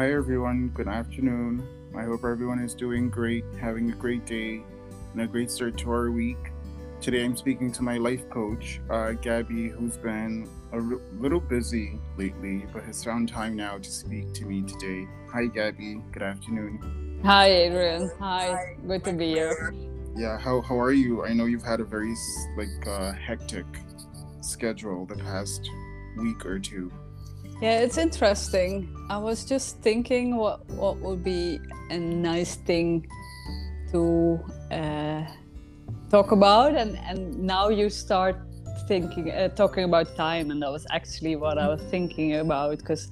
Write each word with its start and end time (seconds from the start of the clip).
Hi, 0.00 0.14
everyone. 0.14 0.68
Good 0.68 0.88
afternoon. 0.88 1.62
I 1.94 2.04
hope 2.04 2.24
everyone 2.24 2.58
is 2.60 2.74
doing 2.74 3.10
great, 3.10 3.44
having 3.60 3.90
a 3.90 3.94
great 3.94 4.24
day, 4.24 4.62
and 5.12 5.20
a 5.20 5.26
great 5.26 5.50
start 5.50 5.76
to 5.76 5.90
our 5.90 6.10
week. 6.10 6.38
Today, 7.02 7.22
I'm 7.22 7.36
speaking 7.36 7.70
to 7.72 7.82
my 7.82 7.98
life 7.98 8.26
coach, 8.30 8.80
uh, 8.88 9.12
Gabby, 9.12 9.68
who's 9.68 9.98
been 9.98 10.48
a 10.72 10.76
r- 10.76 11.00
little 11.18 11.38
busy 11.38 12.00
lately, 12.16 12.64
but 12.72 12.82
has 12.84 13.04
found 13.04 13.28
time 13.28 13.54
now 13.54 13.76
to 13.76 13.90
speak 13.90 14.32
to 14.32 14.46
me 14.46 14.62
today. 14.62 15.06
Hi, 15.34 15.44
Gabby. 15.44 16.00
Good 16.12 16.22
afternoon. 16.22 17.20
Hi, 17.22 17.48
Adrian. 17.48 18.10
Hi. 18.20 18.76
Good 18.86 19.04
to 19.04 19.12
be 19.12 19.34
here. 19.34 19.74
Yeah, 20.16 20.38
how, 20.38 20.62
how 20.62 20.80
are 20.80 20.94
you? 20.94 21.26
I 21.26 21.34
know 21.34 21.44
you've 21.44 21.62
had 21.62 21.80
a 21.80 21.84
very 21.84 22.14
like 22.56 22.88
uh, 22.88 23.12
hectic 23.12 23.66
schedule 24.40 25.04
the 25.04 25.16
past 25.16 25.68
week 26.16 26.46
or 26.46 26.58
two. 26.58 26.90
Yeah, 27.60 27.80
it's 27.80 27.98
interesting. 27.98 28.88
I 29.10 29.18
was 29.18 29.44
just 29.44 29.82
thinking 29.82 30.36
what 30.36 30.66
what 30.70 30.96
would 31.00 31.22
be 31.22 31.60
a 31.90 31.98
nice 31.98 32.56
thing 32.56 33.06
to 33.92 34.40
uh, 34.70 35.26
talk 36.10 36.32
about, 36.32 36.74
and 36.74 36.96
and 36.96 37.38
now 37.38 37.68
you 37.68 37.90
start 37.90 38.36
thinking 38.88 39.30
uh, 39.30 39.48
talking 39.48 39.84
about 39.84 40.16
time, 40.16 40.50
and 40.50 40.62
that 40.62 40.72
was 40.72 40.86
actually 40.90 41.36
what 41.36 41.58
I 41.58 41.68
was 41.68 41.82
thinking 41.90 42.36
about 42.36 42.78
because. 42.78 43.10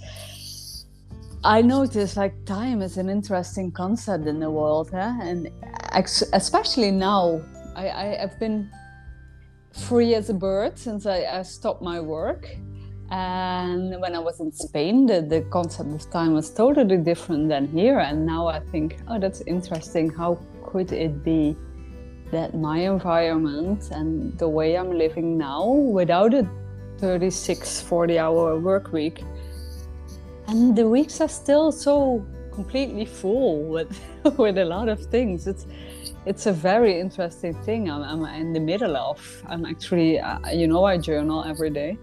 I 1.45 1.63
notice 1.63 2.17
like 2.17 2.35
time 2.47 2.83
is 2.83 2.97
an 2.99 3.09
interesting 3.09 3.71
concept 3.71 4.27
in 4.27 4.41
the 4.41 4.51
world, 4.51 4.91
huh? 4.91 5.15
and 5.23 5.49
especially 6.33 6.91
now. 6.91 7.41
I, 7.77 7.89
I, 7.89 8.23
I've 8.25 8.41
been 8.41 8.69
free 9.71 10.17
as 10.17 10.31
a 10.31 10.35
bird 10.35 10.77
since 10.77 11.07
I, 11.07 11.19
I 11.39 11.43
stopped 11.43 11.81
my 11.81 12.01
work. 12.01 12.59
And 13.11 14.01
when 14.01 14.15
I 14.15 14.19
was 14.19 14.41
in 14.41 14.53
Spain, 14.53 15.07
the, 15.07 15.23
the 15.23 15.41
concept 15.51 15.91
of 15.91 16.11
time 16.11 16.35
was 16.35 16.51
totally 16.51 16.99
different 16.99 17.49
than 17.49 17.67
here. 17.69 18.01
And 18.01 18.27
now 18.27 18.49
I 18.49 18.61
think, 18.61 18.99
oh, 19.09 19.19
that's 19.19 19.41
interesting. 19.43 20.11
How 20.11 20.39
could 20.67 20.93
it 20.93 21.25
be 21.25 21.57
that 22.31 22.55
my 22.55 22.81
environment 22.81 23.91
and 23.91 24.39
the 24.39 24.49
way 24.49 24.77
I'm 24.77 24.91
living 24.91 25.39
now, 25.39 25.65
without 25.67 26.35
a 26.35 26.47
36, 26.99 27.81
40 27.81 28.19
hour 28.19 28.59
work 28.59 28.93
week, 28.93 29.25
and 30.47 30.77
the 30.77 30.87
weeks 30.87 31.21
are 31.23 31.29
still 31.29 31.73
so 31.73 32.25
completely 32.53 33.07
full 33.07 33.63
with, 33.65 33.99
with 34.37 34.59
a 34.59 34.65
lot 34.65 34.89
of 34.91 35.01
things. 35.07 35.47
It's, 35.47 35.67
it's 36.27 36.45
a 36.45 36.53
very 36.53 37.01
interesting 37.01 37.55
thing 37.63 37.91
I'm, 37.91 38.03
I'm 38.03 38.25
in 38.35 38.53
the 38.53 38.61
middle 38.61 38.97
of. 38.97 39.43
I'm 39.47 39.65
actually, 39.65 40.21
uh, 40.21 40.39
you 40.51 40.67
know, 40.67 40.85
I 40.85 40.99
journal 40.99 41.45
every 41.45 41.71
day 41.71 41.97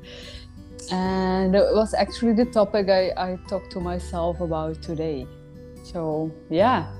and 0.92 1.56
it 1.56 1.74
was 1.74 1.94
actually 1.94 2.34
the 2.34 2.46
topic 2.46 2.90
I, 2.90 3.12
I 3.18 3.40
talked 3.48 3.72
to 3.72 3.80
myself 3.80 4.42
about 4.42 4.82
today. 4.82 5.28
So 5.84 6.32
yeah 6.50 6.92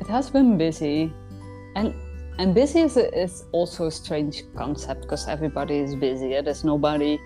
it 0.00 0.06
has 0.06 0.30
been 0.30 0.58
busy. 0.58 1.12
And 1.74 1.94
and 2.38 2.54
busy 2.54 2.80
is, 2.80 2.96
is 2.96 3.44
also 3.52 3.86
a 3.86 3.90
strange 3.90 4.44
concept 4.54 5.02
because 5.02 5.26
everybody 5.26 5.78
is 5.78 5.94
busy. 5.94 6.38
There's 6.40 6.64
nobody 6.64 7.18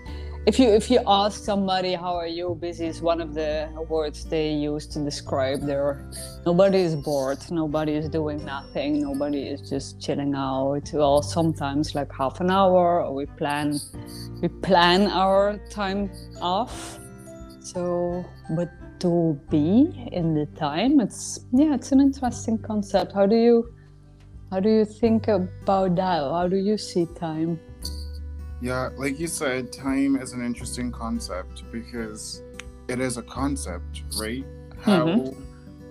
if 0.47 0.57
you 0.57 0.69
if 0.69 0.89
you 0.89 0.99
ask 1.05 1.43
somebody 1.43 1.93
how 1.93 2.15
are 2.15 2.27
you? 2.27 2.57
Busy 2.59 2.87
is 2.87 2.99
one 3.01 3.21
of 3.21 3.35
the 3.35 3.69
words 3.89 4.25
they 4.25 4.51
use 4.51 4.87
to 4.87 4.99
describe 4.99 5.61
their 5.61 6.03
nobody 6.45 6.79
is 6.79 6.95
bored. 6.95 7.39
Nobody 7.51 7.93
is 7.93 8.09
doing 8.09 8.43
nothing. 8.43 9.01
Nobody 9.01 9.43
is 9.43 9.69
just 9.69 10.01
chilling 10.01 10.33
out. 10.33 10.89
Well 10.93 11.21
sometimes 11.21 11.93
like 11.93 12.11
half 12.11 12.39
an 12.41 12.49
hour 12.49 13.03
or 13.03 13.13
we 13.13 13.27
plan 13.27 13.79
we 14.41 14.47
plan 14.47 15.07
our 15.07 15.59
time 15.69 16.09
off. 16.41 16.97
So 17.59 18.25
but 18.55 18.71
to 19.01 19.39
be 19.49 20.09
in 20.11 20.33
the 20.33 20.47
time 20.57 20.99
it's 20.99 21.45
yeah 21.51 21.75
it's 21.75 21.91
an 21.91 22.01
interesting 22.01 22.57
concept. 22.57 23.13
How 23.13 23.27
do 23.27 23.35
you 23.35 23.75
how 24.49 24.59
do 24.59 24.69
you 24.69 24.85
think 24.85 25.27
about 25.27 25.95
that? 25.97 26.19
How 26.31 26.47
do 26.47 26.57
you 26.57 26.77
see 26.79 27.05
time 27.19 27.59
Yeah, 28.61 28.89
like 28.95 29.19
you 29.19 29.25
said, 29.27 29.73
time 29.73 30.15
is 30.15 30.33
an 30.33 30.45
interesting 30.45 30.91
concept 30.91 31.63
because 31.71 32.43
it 32.87 32.99
is 32.99 33.17
a 33.17 33.23
concept, 33.23 34.03
right? 34.19 34.45
How 34.79 35.05
mm-hmm. 35.07 35.41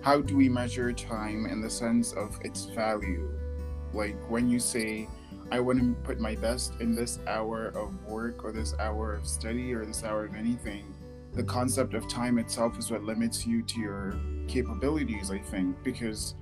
how 0.01 0.21
do 0.21 0.37
we 0.37 0.47
measure 0.47 0.93
time 0.93 1.45
in 1.45 1.61
the 1.61 1.69
sense 1.69 2.13
of 2.13 2.39
its 2.45 2.65
value? 2.65 3.29
Like 3.93 4.15
when 4.29 4.49
you 4.49 4.59
say 4.59 5.09
I 5.51 5.59
want 5.59 5.79
to 5.79 5.93
put 6.03 6.21
my 6.21 6.35
best 6.35 6.79
in 6.79 6.95
this 6.95 7.19
hour 7.27 7.73
of 7.75 7.93
work 8.05 8.45
or 8.45 8.53
this 8.53 8.73
hour 8.79 9.15
of 9.15 9.27
study 9.27 9.73
or 9.73 9.85
this 9.85 10.05
hour 10.05 10.23
of 10.23 10.35
anything, 10.35 10.93
the 11.33 11.43
concept 11.43 11.93
of 11.93 12.07
time 12.07 12.37
itself 12.37 12.79
is 12.79 12.89
what 12.89 13.03
limits 13.03 13.45
you 13.45 13.61
to 13.63 13.79
your 13.81 14.15
capabilities, 14.47 15.29
I 15.29 15.39
think, 15.39 15.75
because 15.83 16.35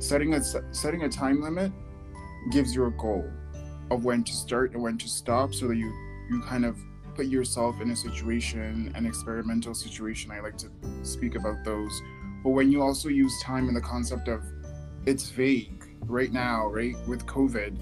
setting 0.00 0.34
a 0.34 0.42
setting 0.74 1.04
a 1.04 1.08
time 1.08 1.40
limit 1.40 1.72
gives 2.52 2.74
you 2.74 2.84
a 2.84 2.90
goal 2.90 3.24
of 3.90 4.04
when 4.04 4.24
to 4.24 4.32
start 4.32 4.72
and 4.72 4.82
when 4.82 4.98
to 4.98 5.08
stop 5.08 5.54
so 5.54 5.68
that 5.68 5.76
you 5.76 5.92
you 6.30 6.42
kind 6.42 6.64
of 6.64 6.78
put 7.14 7.26
yourself 7.26 7.80
in 7.80 7.90
a 7.90 7.96
situation 7.96 8.92
an 8.94 9.06
experimental 9.06 9.74
situation 9.74 10.30
i 10.30 10.40
like 10.40 10.58
to 10.58 10.68
speak 11.02 11.34
about 11.34 11.64
those. 11.64 12.02
But 12.42 12.50
when 12.50 12.70
you 12.70 12.82
also 12.82 13.08
use 13.08 13.32
time 13.42 13.68
in 13.68 13.74
the 13.74 13.80
concept 13.80 14.28
of 14.28 14.44
it's 15.04 15.30
vague 15.30 15.84
right 16.02 16.32
now 16.32 16.68
right 16.68 16.94
with 17.08 17.26
covid 17.26 17.76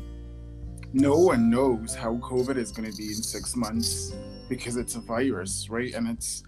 no 0.92 1.18
one 1.18 1.50
knows 1.50 1.94
how 1.94 2.14
covid 2.16 2.56
is 2.56 2.70
going 2.72 2.90
to 2.90 2.96
be 2.96 3.08
in 3.08 3.14
six 3.14 3.56
months 3.56 4.14
because 4.48 4.76
it's 4.76 4.94
a 4.94 5.00
virus 5.00 5.68
right? 5.68 5.92
And 5.94 6.08
it's 6.08 6.44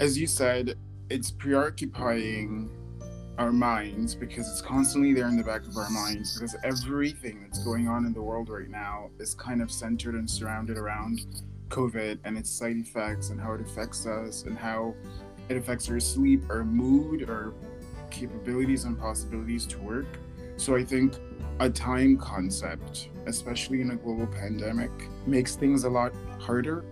as 0.00 0.18
you 0.18 0.26
said 0.26 0.76
it's 1.10 1.30
preoccupying 1.30 2.70
our 3.38 3.52
minds 3.52 4.14
because 4.14 4.50
it's 4.50 4.62
constantly 4.62 5.12
there 5.12 5.28
in 5.28 5.36
the 5.36 5.42
back 5.42 5.66
of 5.66 5.76
our 5.76 5.90
minds 5.90 6.38
because 6.38 6.56
everything 6.64 7.42
that's 7.42 7.62
going 7.64 7.86
on 7.86 8.06
in 8.06 8.12
the 8.12 8.22
world 8.22 8.48
right 8.48 8.70
now 8.70 9.10
is 9.18 9.34
kind 9.34 9.60
of 9.60 9.70
centered 9.70 10.14
and 10.14 10.28
surrounded 10.28 10.78
around 10.78 11.26
COVID 11.68 12.18
and 12.24 12.38
its 12.38 12.50
side 12.50 12.76
effects 12.76 13.30
and 13.30 13.40
how 13.40 13.52
it 13.52 13.60
affects 13.60 14.06
us 14.06 14.44
and 14.44 14.56
how 14.56 14.94
it 15.48 15.56
affects 15.56 15.90
our 15.90 16.00
sleep, 16.00 16.42
our 16.48 16.64
mood, 16.64 17.28
our 17.28 17.52
capabilities 18.10 18.84
and 18.84 18.98
possibilities 18.98 19.66
to 19.66 19.78
work. 19.78 20.06
So 20.56 20.74
I 20.74 20.84
think 20.84 21.14
a 21.60 21.68
time 21.68 22.16
concept, 22.16 23.10
especially 23.26 23.80
in 23.82 23.90
a 23.90 23.96
global 23.96 24.26
pandemic, 24.26 24.90
makes 25.26 25.56
things 25.56 25.84
a 25.84 25.90
lot 25.90 26.12
harder 26.38 26.84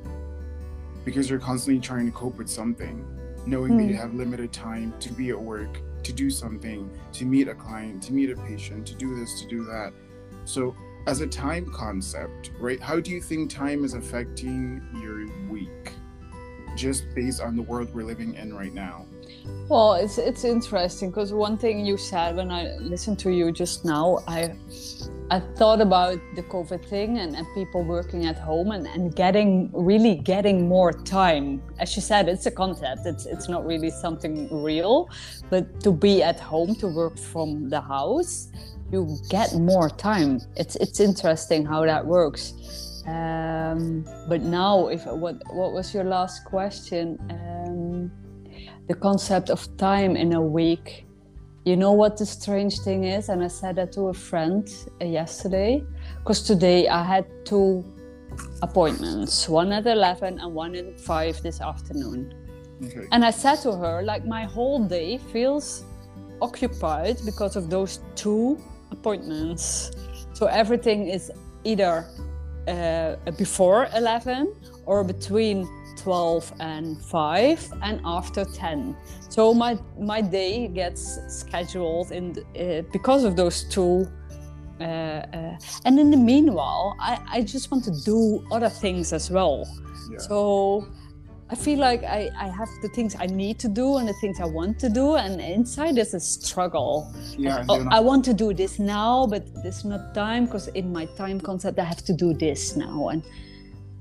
because 1.04 1.30
you're 1.30 1.38
constantly 1.38 1.80
trying 1.80 2.06
to 2.06 2.12
cope 2.12 2.36
with 2.36 2.48
something, 2.48 3.04
knowing 3.46 3.76
that 3.76 3.84
you 3.84 3.94
hmm. 3.94 4.00
have 4.00 4.14
limited 4.14 4.52
time 4.52 4.92
to 5.00 5.12
be 5.12 5.30
at 5.30 5.40
work, 5.40 5.80
to 6.04 6.12
do 6.12 6.30
something, 6.30 6.90
to 7.12 7.24
meet 7.24 7.48
a 7.48 7.54
client, 7.54 8.02
to 8.04 8.12
meet 8.12 8.30
a 8.30 8.36
patient, 8.36 8.86
to 8.86 8.94
do 8.94 9.14
this, 9.18 9.40
to 9.40 9.48
do 9.48 9.64
that. 9.64 9.92
So, 10.44 10.74
as 11.06 11.20
a 11.20 11.26
time 11.26 11.70
concept, 11.70 12.52
right, 12.58 12.80
how 12.80 13.00
do 13.00 13.10
you 13.10 13.20
think 13.20 13.50
time 13.50 13.84
is 13.84 13.94
affecting 13.94 14.86
your 15.02 15.26
week 15.50 15.92
just 16.76 17.04
based 17.14 17.40
on 17.40 17.56
the 17.56 17.62
world 17.62 17.92
we're 17.94 18.04
living 18.04 18.34
in 18.34 18.54
right 18.54 18.72
now? 18.72 19.06
Well, 19.68 19.94
it's 19.94 20.18
it's 20.18 20.44
interesting 20.44 21.10
because 21.10 21.32
one 21.32 21.56
thing 21.56 21.84
you 21.84 21.96
said 21.96 22.36
when 22.36 22.50
I 22.50 22.76
listened 22.76 23.18
to 23.20 23.30
you 23.30 23.52
just 23.52 23.84
now, 23.84 24.18
I 24.26 24.56
I 25.30 25.40
thought 25.40 25.80
about 25.80 26.18
the 26.34 26.42
COVID 26.42 26.84
thing 26.84 27.18
and, 27.18 27.34
and 27.34 27.46
people 27.54 27.82
working 27.82 28.26
at 28.26 28.38
home 28.38 28.72
and, 28.72 28.86
and 28.86 29.14
getting 29.16 29.70
really 29.72 30.16
getting 30.16 30.68
more 30.68 30.92
time. 30.92 31.62
As 31.78 31.96
you 31.96 32.02
said, 32.02 32.28
it's 32.28 32.44
a 32.44 32.50
concept. 32.50 33.06
It's 33.06 33.24
it's 33.24 33.48
not 33.48 33.64
really 33.64 33.90
something 33.90 34.48
real, 34.62 35.08
but 35.48 35.80
to 35.82 35.92
be 35.92 36.22
at 36.22 36.38
home 36.38 36.74
to 36.76 36.88
work 36.88 37.18
from 37.18 37.70
the 37.70 37.80
house, 37.80 38.48
you 38.92 39.16
get 39.30 39.54
more 39.54 39.88
time. 39.88 40.40
It's 40.56 40.76
it's 40.76 41.00
interesting 41.00 41.64
how 41.64 41.86
that 41.86 42.04
works. 42.04 42.52
Um, 43.06 44.04
but 44.28 44.42
now, 44.42 44.88
if 44.88 45.06
what 45.06 45.36
what 45.50 45.72
was 45.72 45.94
your 45.94 46.04
last 46.04 46.44
question? 46.44 47.18
Um, 47.30 48.12
the 48.88 48.94
concept 48.94 49.48
of 49.48 49.74
time 49.78 50.16
in 50.16 50.34
a 50.34 50.40
week. 50.42 51.06
You 51.64 51.76
know 51.76 51.92
what 51.92 52.18
the 52.18 52.26
strange 52.26 52.80
thing 52.80 53.04
is? 53.04 53.30
And 53.30 53.42
I 53.42 53.48
said 53.48 53.76
that 53.76 53.92
to 53.92 54.08
a 54.08 54.14
friend 54.14 54.68
uh, 55.00 55.06
yesterday, 55.06 55.82
because 56.18 56.42
today 56.42 56.88
I 56.88 57.02
had 57.02 57.24
two 57.46 57.82
appointments 58.60 59.48
one 59.48 59.72
at 59.72 59.86
11 59.86 60.40
and 60.40 60.54
one 60.54 60.74
at 60.74 61.00
5 61.00 61.42
this 61.42 61.62
afternoon. 61.62 62.34
Okay. 62.84 63.06
And 63.12 63.24
I 63.24 63.30
said 63.30 63.56
to 63.62 63.72
her, 63.72 64.02
like, 64.02 64.26
my 64.26 64.44
whole 64.44 64.84
day 64.84 65.16
feels 65.16 65.84
occupied 66.42 67.16
because 67.24 67.56
of 67.56 67.70
those 67.70 68.00
two 68.14 68.58
appointments. 68.90 69.90
So 70.34 70.46
everything 70.46 71.08
is 71.08 71.32
either 71.64 72.04
uh, 72.68 73.16
before 73.38 73.88
11 73.96 74.54
or 74.84 75.02
between 75.02 75.66
12 76.04 76.52
and 76.60 77.00
5 77.00 77.72
and 77.82 78.00
after 78.04 78.44
10 78.44 78.94
so 79.30 79.54
my 79.54 79.78
my 79.98 80.20
day 80.20 80.68
gets 80.68 81.18
scheduled 81.28 82.12
in 82.12 82.24
uh, 82.38 82.82
because 82.92 83.24
of 83.24 83.36
those 83.36 83.64
two 83.64 84.06
uh, 84.80 84.84
uh, 84.84 85.58
and 85.86 85.98
in 85.98 86.10
the 86.10 86.16
meanwhile 86.16 86.94
I, 87.00 87.18
I 87.36 87.42
just 87.42 87.70
want 87.70 87.84
to 87.84 87.94
do 88.04 88.44
other 88.52 88.68
things 88.68 89.12
as 89.12 89.30
well 89.30 89.66
Yeah. 90.10 90.18
so 90.18 90.86
I 91.50 91.56
feel 91.56 91.78
like 91.78 92.02
I, 92.04 92.30
I 92.38 92.48
have 92.48 92.68
the 92.82 92.88
things 92.88 93.14
I 93.18 93.26
need 93.26 93.58
to 93.60 93.68
do 93.68 93.96
and 93.98 94.08
the 94.08 94.14
things 94.14 94.40
I 94.40 94.46
want 94.46 94.78
to 94.80 94.88
do, 94.88 95.16
and 95.16 95.40
inside 95.40 95.94
there's 95.96 96.14
a 96.14 96.20
struggle. 96.20 97.12
Yeah, 97.36 97.64
oh, 97.68 97.86
I 97.90 98.00
want 98.00 98.24
to 98.24 98.34
do 98.34 98.54
this 98.54 98.78
now, 98.78 99.26
but 99.26 99.42
there's 99.62 99.84
not 99.84 100.14
time 100.14 100.46
because 100.46 100.68
in 100.68 100.90
my 100.90 101.04
time 101.20 101.38
concept 101.40 101.78
I 101.78 101.84
have 101.84 102.02
to 102.04 102.14
do 102.14 102.32
this 102.32 102.76
now. 102.76 103.08
And 103.12 103.22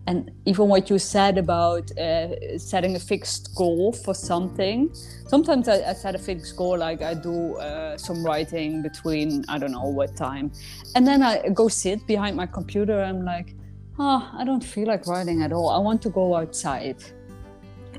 and 0.08 0.32
even 0.46 0.68
what 0.68 0.90
you 0.90 1.00
said 1.00 1.38
about 1.38 1.90
uh, 1.98 2.58
setting 2.58 2.96
a 2.96 3.00
fixed 3.00 3.56
goal 3.56 3.94
for 3.94 4.14
something 4.14 4.94
sometimes 5.28 5.68
I, 5.68 5.82
I, 5.92 5.94
set 5.94 6.14
a 6.14 6.18
fixed 6.18 6.56
goal 6.58 6.78
like 6.78 7.02
i 7.02 7.14
do 7.14 7.56
uh, 7.56 7.98
some 7.98 8.24
writing 8.24 8.82
between 8.82 9.46
i 9.48 9.58
don't 9.58 9.72
know 9.72 9.88
what 9.88 10.16
time. 10.16 10.52
And 10.96 11.08
then 11.08 11.24
i 11.24 11.48
go 11.50 11.68
sit 11.68 12.06
behind 12.06 12.36
my 12.36 12.46
computer 12.46 13.02
i'm 13.02 13.24
like 13.24 13.56
oh 13.98 14.30
i 14.34 14.44
don't 14.44 14.64
feel 14.64 14.88
like 14.88 15.08
writing 15.08 15.42
at 15.42 15.54
all. 15.54 15.70
I 15.70 15.80
want 15.80 16.02
to 16.04 16.10
go 16.10 16.36
outside. 16.36 17.04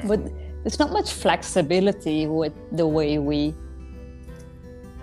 But 0.07 0.21
there's 0.63 0.79
not 0.79 0.93
much 0.93 1.13
flexibility 1.13 2.27
with 2.27 2.53
the 2.73 2.87
way 2.87 3.19
we 3.19 3.55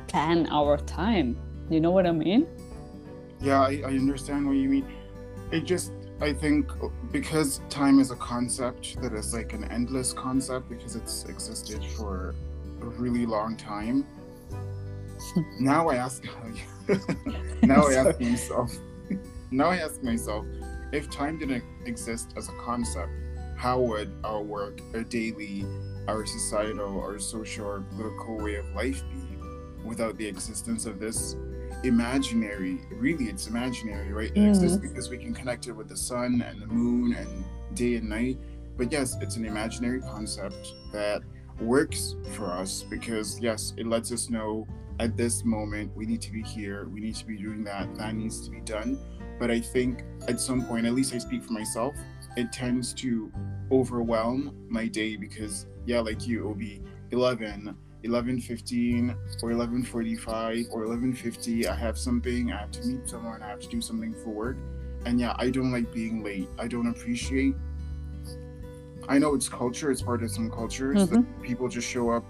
plan 0.08 0.48
our 0.52 0.78
time. 0.78 1.38
You 1.70 1.80
know 1.80 1.92
what 1.92 2.06
i 2.06 2.12
mean? 2.12 2.46
Yeah 3.42 3.62
i, 3.62 3.82
I 3.84 3.92
understand 4.04 4.46
what 4.46 4.58
you 4.58 4.70
mean. 4.70 4.86
It 5.52 5.66
just 5.66 5.92
I 6.22 6.34
think 6.34 6.72
uh, 6.84 6.90
because 7.12 7.62
time 7.70 8.00
is 8.00 8.12
a 8.12 8.16
concept 8.16 9.02
that 9.02 9.12
is 9.14 9.34
like 9.34 9.54
an 9.54 9.64
endless 9.66 10.14
concept 10.14 10.70
because 10.70 10.96
it's 10.96 11.26
existed 11.26 11.84
for 11.98 12.36
a 12.82 12.86
really 12.86 13.26
long 13.26 13.58
time. 13.58 14.06
now 15.60 15.90
I 15.90 15.96
ask 15.96 16.24
now 17.64 17.88
I 17.88 17.94
ask 17.94 18.20
myself 18.20 18.72
now 19.52 19.70
I 19.70 19.78
ask 19.78 20.04
myself 20.04 20.46
if 20.92 21.10
time 21.10 21.40
didn't 21.40 21.64
exist 21.86 22.34
as 22.38 22.50
a 22.50 22.54
concept, 22.54 23.12
how 23.58 23.80
would 23.80 24.14
our 24.24 24.42
work, 24.42 24.80
our 24.94 25.04
daily, 25.04 25.66
our 26.08 26.26
societal, 26.26 27.02
our 27.02 27.18
social 27.18 27.66
or 27.66 27.80
political 27.96 28.38
way 28.38 28.56
of 28.56 28.66
life 28.76 29.04
be 29.10 29.38
without 29.84 30.18
the 30.18 30.28
existence 30.28 30.86
of 30.86 31.00
this 31.00 31.36
imaginary. 31.84 32.82
Really, 32.92 33.26
it's 33.26 33.48
imaginary, 33.48 34.12
right? 34.12 34.30
It 34.30 34.36
mm-hmm. 34.36 34.50
exists 34.50 34.78
because 34.78 35.10
we 35.10 35.18
can 35.18 35.34
connect 35.34 35.68
it 35.68 35.72
with 35.72 35.90
the 35.90 35.98
sun 35.98 36.44
and 36.46 36.62
the 36.62 36.68
moon 36.68 37.14
and 37.14 37.44
day 37.76 37.96
and 37.96 38.10
night. 38.10 38.38
But 38.78 38.92
yes, 38.92 39.18
it's 39.22 39.36
an 39.36 39.46
imaginary 39.46 40.02
concept 40.02 40.74
that 40.92 41.22
works 41.60 42.16
for 42.34 42.52
us 42.52 42.84
because, 42.84 43.40
yes, 43.40 43.74
it 43.78 43.88
lets 43.88 44.12
us 44.12 44.30
know 44.30 44.66
at 45.00 45.18
this 45.18 45.44
moment 45.44 45.96
we 45.96 46.06
need 46.06 46.22
to 46.22 46.32
be 46.32 46.42
here, 46.42 46.88
we 46.88 47.00
need 47.00 47.16
to 47.16 47.26
be 47.26 47.38
doing 47.38 47.64
that, 47.64 47.94
that 47.96 48.16
needs 48.16 48.44
to 48.46 48.52
be 48.52 48.62
done. 48.62 48.98
But 49.40 49.50
I 49.50 49.60
think 49.60 50.04
at 50.28 50.40
some 50.40 50.66
point, 50.66 50.86
at 50.86 50.94
least 50.94 51.14
I 51.14 51.18
speak 51.18 51.44
for 51.44 51.54
myself, 51.54 51.96
it 52.38 52.52
tends 52.52 52.94
to 52.96 53.32
overwhelm 53.72 54.56
my 54.70 54.88
day 54.88 55.16
because, 55.16 55.68
yeah, 55.86 56.00
like 56.00 56.28
you, 56.28 56.42
it 56.42 56.46
will 56.46 56.54
be 56.54 56.82
11 57.12 57.76
11:15 58.04 59.16
or 59.42 59.52
11:45 59.52 60.68
or 60.72 60.86
11:50 60.86 61.68
I 61.68 61.76
have 61.76 61.98
something 61.98 62.52
I 62.52 62.58
have 62.58 62.72
to 62.72 62.88
meet 62.88 63.08
someone 63.08 63.42
I 63.42 63.48
have 63.48 63.60
to 63.62 63.68
do 63.70 63.82
something 63.82 64.14
for 64.14 64.30
work. 64.30 64.58
And 65.06 65.20
yeah 65.20 65.36
I 65.38 65.50
don't 65.50 65.72
like 65.72 65.92
being 65.94 66.24
late. 66.24 66.48
I 66.58 66.68
don't 66.68 66.88
appreciate 66.88 67.56
I 69.10 69.18
know 69.18 69.34
it's 69.36 69.50
culture 69.50 69.92
it's 69.92 70.02
part 70.02 70.24
of 70.24 70.32
some 70.32 70.50
cultures 70.50 71.04
mm-hmm. 71.04 71.16
that 71.16 71.42
people 71.42 71.68
just 71.68 71.88
show 71.88 72.10
up 72.12 72.26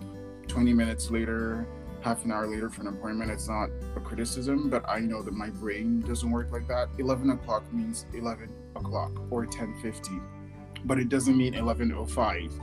20 0.47 0.73
minutes 0.73 1.11
later 1.11 1.67
half 2.01 2.25
an 2.25 2.31
hour 2.31 2.47
later 2.47 2.69
for 2.69 2.81
an 2.81 2.87
appointment 2.87 3.29
it's 3.29 3.47
not 3.47 3.69
a 3.95 3.99
criticism 3.99 4.69
but 4.69 4.83
I 4.89 4.99
know 4.99 5.21
that 5.21 5.33
my 5.33 5.49
brain 5.49 6.01
doesn't 6.01 6.29
work 6.29 6.51
like 6.51 6.67
that. 6.67 6.89
11 6.97 7.29
o'clock 7.29 7.71
means 7.73 8.05
11 8.13 8.49
o'clock 8.75 9.11
or 9.29 9.45
10:50 9.45 10.21
but 10.85 10.97
it 10.97 11.09
doesn't 11.09 11.37
mean 11.37 11.53
11:05 11.53 12.59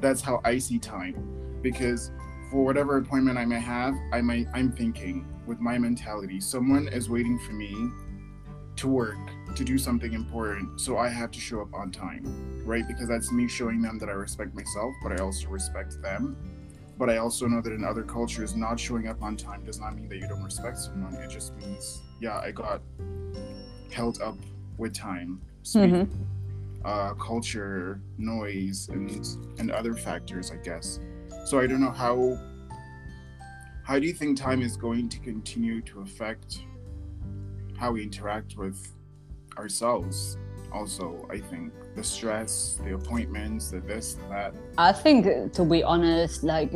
that's 0.00 0.20
how 0.20 0.40
I 0.44 0.58
see 0.58 0.78
time 0.78 1.14
because 1.62 2.10
for 2.52 2.62
whatever 2.62 2.98
appointment 2.98 3.38
I 3.38 3.46
may 3.46 3.58
have, 3.58 3.94
I 4.12 4.20
might 4.20 4.46
I'm 4.52 4.70
thinking 4.70 5.26
with 5.46 5.58
my 5.58 5.78
mentality, 5.78 6.38
someone 6.38 6.86
is 6.88 7.08
waiting 7.08 7.38
for 7.38 7.52
me 7.52 7.88
to 8.76 8.88
work 8.88 9.16
to 9.56 9.64
do 9.64 9.78
something 9.78 10.12
important, 10.12 10.78
so 10.78 10.98
I 10.98 11.08
have 11.08 11.30
to 11.30 11.40
show 11.40 11.62
up 11.62 11.72
on 11.74 11.90
time, 11.90 12.62
right? 12.66 12.86
Because 12.86 13.08
that's 13.08 13.32
me 13.32 13.48
showing 13.48 13.80
them 13.80 13.98
that 13.98 14.08
I 14.10 14.12
respect 14.12 14.54
myself, 14.54 14.94
but 15.02 15.12
I 15.12 15.22
also 15.22 15.48
respect 15.48 16.00
them. 16.02 16.36
But 16.98 17.08
I 17.08 17.16
also 17.16 17.46
know 17.46 17.62
that 17.62 17.72
in 17.72 17.84
other 17.84 18.02
cultures, 18.02 18.54
not 18.54 18.78
showing 18.78 19.08
up 19.08 19.22
on 19.22 19.36
time 19.36 19.64
does 19.64 19.80
not 19.80 19.96
mean 19.96 20.08
that 20.10 20.18
you 20.18 20.28
don't 20.28 20.42
respect 20.42 20.78
someone. 20.78 21.14
It 21.14 21.30
just 21.30 21.56
means, 21.56 22.02
yeah, 22.20 22.38
I 22.38 22.50
got 22.50 22.82
held 23.90 24.20
up 24.20 24.36
with 24.76 24.94
time, 24.94 25.40
mm-hmm. 25.64 26.04
uh, 26.84 27.14
culture, 27.14 28.00
noise, 28.18 28.88
and 28.90 29.26
and 29.58 29.70
other 29.70 29.94
factors, 29.94 30.50
I 30.50 30.56
guess. 30.56 31.00
So 31.44 31.58
I 31.58 31.66
don't 31.66 31.80
know 31.80 31.90
how 31.90 32.38
how 33.84 33.98
do 33.98 34.06
you 34.06 34.12
think 34.12 34.38
time 34.38 34.62
is 34.62 34.76
going 34.76 35.08
to 35.08 35.18
continue 35.18 35.82
to 35.82 36.00
affect 36.00 36.60
how 37.76 37.92
we 37.92 38.02
interact 38.02 38.56
with 38.56 38.92
ourselves? 39.58 40.38
Also, 40.72 41.26
I 41.30 41.38
think 41.38 41.72
the 41.96 42.04
stress, 42.04 42.78
the 42.84 42.94
appointments, 42.94 43.70
the 43.70 43.80
this, 43.80 44.16
that. 44.30 44.54
I 44.78 44.92
think, 44.92 45.52
to 45.52 45.64
be 45.64 45.82
honest, 45.82 46.44
like 46.44 46.70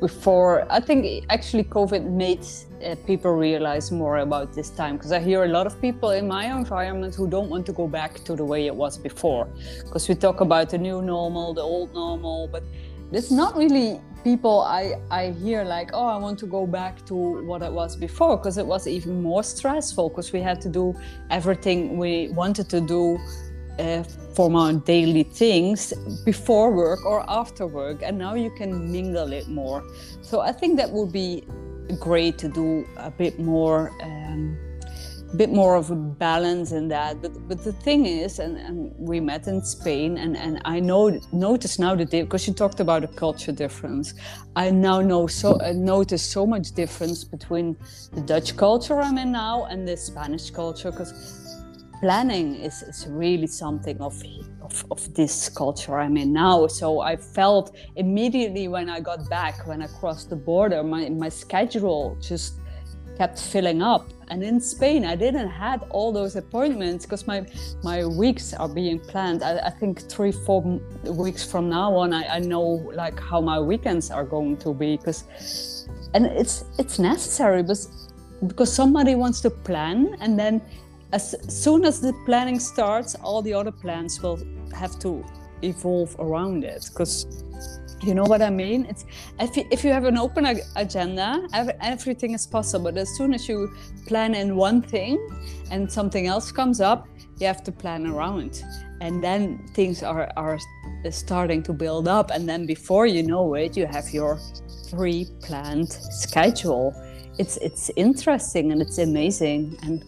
before, 0.00 0.66
I 0.70 0.80
think 0.80 1.26
actually 1.30 1.64
COVID 1.64 2.04
made 2.04 2.46
uh, 2.84 2.94
people 3.06 3.32
realize 3.32 3.90
more 3.90 4.18
about 4.18 4.52
this 4.54 4.70
time 4.70 4.96
because 4.96 5.12
I 5.12 5.18
hear 5.20 5.44
a 5.44 5.48
lot 5.48 5.66
of 5.66 5.80
people 5.80 6.10
in 6.10 6.28
my 6.28 6.44
environment 6.56 7.14
who 7.14 7.28
don't 7.28 7.50
want 7.50 7.66
to 7.66 7.72
go 7.72 7.88
back 7.88 8.22
to 8.24 8.36
the 8.36 8.44
way 8.44 8.66
it 8.66 8.74
was 8.74 8.96
before. 8.96 9.48
Because 9.82 10.08
we 10.08 10.14
talk 10.14 10.40
about 10.40 10.70
the 10.70 10.78
new 10.78 11.02
normal, 11.02 11.54
the 11.54 11.62
old 11.62 11.92
normal, 11.92 12.48
but 12.48 12.62
it's 13.12 13.30
not 13.30 13.56
really 13.56 14.00
people 14.24 14.62
I, 14.62 14.94
I 15.10 15.30
hear 15.30 15.62
like 15.62 15.90
oh 15.92 16.06
i 16.06 16.16
want 16.16 16.38
to 16.40 16.46
go 16.46 16.66
back 16.66 17.04
to 17.06 17.14
what 17.14 17.62
it 17.62 17.72
was 17.72 17.94
before 17.96 18.36
because 18.36 18.58
it 18.58 18.66
was 18.66 18.88
even 18.88 19.22
more 19.22 19.44
stressful 19.44 20.08
because 20.08 20.32
we 20.32 20.40
had 20.40 20.60
to 20.62 20.68
do 20.68 20.94
everything 21.30 21.96
we 21.96 22.28
wanted 22.28 22.68
to 22.70 22.80
do 22.80 23.18
uh, 23.78 24.02
for 24.34 24.52
our 24.56 24.72
daily 24.72 25.22
things 25.22 25.92
before 26.24 26.72
work 26.72 27.04
or 27.04 27.24
after 27.28 27.66
work 27.66 28.02
and 28.02 28.18
now 28.18 28.34
you 28.34 28.50
can 28.50 28.90
mingle 28.90 29.32
it 29.32 29.48
more. 29.48 29.84
So 30.22 30.40
i 30.40 30.50
think 30.50 30.76
that 30.78 30.90
would 30.90 31.12
be 31.12 31.44
great 32.00 32.36
to 32.38 32.48
do 32.48 32.86
a 32.96 33.10
bit 33.10 33.38
more 33.38 33.92
um, 34.02 34.58
bit 35.36 35.50
more 35.50 35.74
of 35.76 35.90
a 35.90 35.94
balance 35.94 36.72
in 36.72 36.88
that. 36.88 37.20
But 37.20 37.32
but 37.48 37.64
the 37.64 37.72
thing 37.72 38.06
is, 38.06 38.38
and, 38.38 38.56
and 38.56 38.92
we 38.96 39.20
met 39.20 39.46
in 39.46 39.62
Spain, 39.62 40.18
and, 40.18 40.36
and 40.36 40.60
I 40.64 40.80
know 40.80 41.18
notice 41.32 41.78
now 41.78 41.94
that 41.96 42.10
because 42.10 42.46
you 42.46 42.54
talked 42.54 42.80
about 42.80 43.04
a 43.04 43.08
culture 43.08 43.52
difference, 43.52 44.14
I 44.54 44.70
now 44.70 45.00
know 45.00 45.26
so 45.26 45.54
uh, 45.54 45.70
I 45.70 45.72
notice 45.72 46.22
so 46.22 46.46
much 46.46 46.72
difference 46.72 47.24
between 47.24 47.76
the 48.12 48.20
Dutch 48.20 48.56
culture 48.56 49.00
I'm 49.00 49.18
in 49.18 49.32
now 49.32 49.64
and 49.64 49.86
the 49.86 49.96
Spanish 49.96 50.50
culture 50.50 50.90
because 50.90 51.12
planning 52.00 52.56
is, 52.56 52.82
is 52.82 53.06
really 53.08 53.46
something 53.46 53.98
of, 54.00 54.22
of, 54.62 54.84
of 54.90 55.14
this 55.14 55.48
culture 55.48 55.98
I'm 55.98 56.16
in 56.16 56.32
now. 56.32 56.66
So 56.66 57.00
I 57.00 57.16
felt 57.16 57.74
immediately 57.96 58.68
when 58.68 58.90
I 58.90 59.00
got 59.00 59.28
back, 59.30 59.66
when 59.66 59.82
I 59.82 59.86
crossed 59.86 60.30
the 60.30 60.36
border, 60.36 60.82
my, 60.82 61.08
my 61.08 61.30
schedule 61.30 62.16
just 62.20 62.60
kept 63.16 63.40
filling 63.40 63.80
up 63.80 64.12
and 64.28 64.42
in 64.42 64.60
spain 64.60 65.04
i 65.04 65.14
didn't 65.14 65.48
had 65.48 65.84
all 65.90 66.12
those 66.12 66.36
appointments 66.36 67.06
because 67.06 67.26
my 67.26 67.44
my 67.82 68.04
weeks 68.04 68.54
are 68.54 68.68
being 68.68 68.98
planned. 68.98 69.42
I, 69.42 69.58
I, 69.58 69.70
think 69.70 70.08
three 70.08 70.32
four 70.32 70.62
weeks 71.04 71.44
from 71.44 71.68
now 71.68 71.94
on 71.94 72.12
I, 72.12 72.36
I 72.36 72.38
know 72.38 72.66
like 72.94 73.18
how 73.20 73.40
my 73.40 73.60
weekends 73.60 74.10
are 74.10 74.24
going 74.24 74.56
to 74.58 74.74
be 74.74 74.96
because 74.96 75.88
and 76.14 76.26
it's 76.26 76.64
it's 76.78 76.98
necessary 76.98 77.62
because 77.62 78.10
because 78.46 78.72
somebody 78.72 79.14
wants 79.14 79.40
to 79.42 79.50
plan 79.50 80.16
and 80.20 80.38
then 80.38 80.60
as 81.12 81.34
soon 81.48 81.84
as 81.84 82.00
the 82.00 82.12
planning 82.26 82.58
starts 82.58 83.14
all 83.16 83.40
the 83.42 83.54
other 83.54 83.72
plans 83.72 84.20
will 84.22 84.38
have 84.74 84.98
to 84.98 85.24
evolve 85.62 86.14
around 86.18 86.64
it 86.64 86.88
because 86.90 87.26
you 88.02 88.14
know 88.14 88.24
what 88.24 88.42
I 88.42 88.50
mean? 88.50 88.86
It's 88.86 89.04
if 89.40 89.56
you, 89.56 89.66
if 89.70 89.84
you 89.84 89.90
have 89.90 90.04
an 90.04 90.18
open 90.18 90.44
ag- 90.46 90.64
agenda, 90.76 91.46
everything 91.80 92.34
is 92.34 92.46
possible. 92.46 92.92
But 92.92 92.98
as 92.98 93.08
soon 93.16 93.32
as 93.32 93.48
you 93.48 93.74
plan 94.06 94.34
in 94.34 94.56
one 94.56 94.82
thing 94.82 95.18
and 95.70 95.90
something 95.90 96.26
else 96.26 96.52
comes 96.52 96.80
up, 96.80 97.08
you 97.38 97.46
have 97.46 97.62
to 97.64 97.72
plan 97.72 98.06
around, 98.06 98.62
and 99.00 99.22
then 99.22 99.66
things 99.74 100.02
are 100.02 100.30
are 100.36 100.58
starting 101.10 101.62
to 101.62 101.72
build 101.72 102.08
up. 102.08 102.30
And 102.30 102.48
then 102.48 102.66
before 102.66 103.06
you 103.06 103.22
know 103.22 103.54
it, 103.54 103.76
you 103.76 103.86
have 103.86 104.10
your 104.10 104.38
pre-planned 104.90 105.92
schedule. 105.92 106.94
It's 107.38 107.56
it's 107.58 107.90
interesting 107.96 108.72
and 108.72 108.82
it's 108.82 108.98
amazing 108.98 109.78
and. 109.82 110.04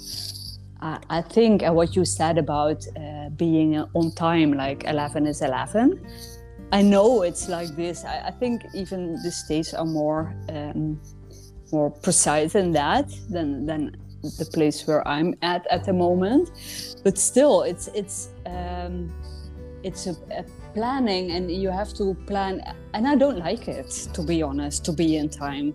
I 0.80 1.22
think 1.22 1.62
what 1.64 1.96
you 1.96 2.04
said 2.04 2.38
about 2.38 2.86
uh, 2.96 3.30
being 3.30 3.76
on 3.94 4.12
time, 4.12 4.52
like 4.52 4.84
11 4.84 5.26
is 5.26 5.42
11, 5.42 6.00
I 6.72 6.82
know 6.82 7.22
it's 7.22 7.48
like 7.48 7.74
this. 7.76 8.04
I, 8.04 8.26
I 8.26 8.30
think 8.30 8.62
even 8.74 9.14
the 9.22 9.30
states 9.30 9.72
are 9.74 9.86
more 9.86 10.34
um, 10.50 11.00
more 11.72 11.90
precise 11.90 12.52
than 12.52 12.72
that 12.72 13.08
than 13.30 13.66
than 13.66 13.96
the 14.38 14.44
place 14.44 14.86
where 14.86 15.06
I'm 15.06 15.34
at 15.42 15.66
at 15.70 15.84
the 15.84 15.92
moment. 15.92 16.50
But 17.04 17.16
still, 17.18 17.62
it's 17.62 17.88
it's 17.94 18.28
um, 18.46 19.12
it's 19.82 20.06
a, 20.06 20.16
a 20.30 20.44
planning 20.74 21.30
and 21.30 21.50
you 21.50 21.70
have 21.70 21.92
to 21.94 22.14
plan 22.26 22.62
and 22.94 23.06
i 23.06 23.14
don't 23.14 23.38
like 23.38 23.68
it 23.68 23.90
to 24.12 24.22
be 24.22 24.42
honest 24.42 24.84
to 24.84 24.92
be 24.92 25.16
in 25.16 25.28
time 25.28 25.74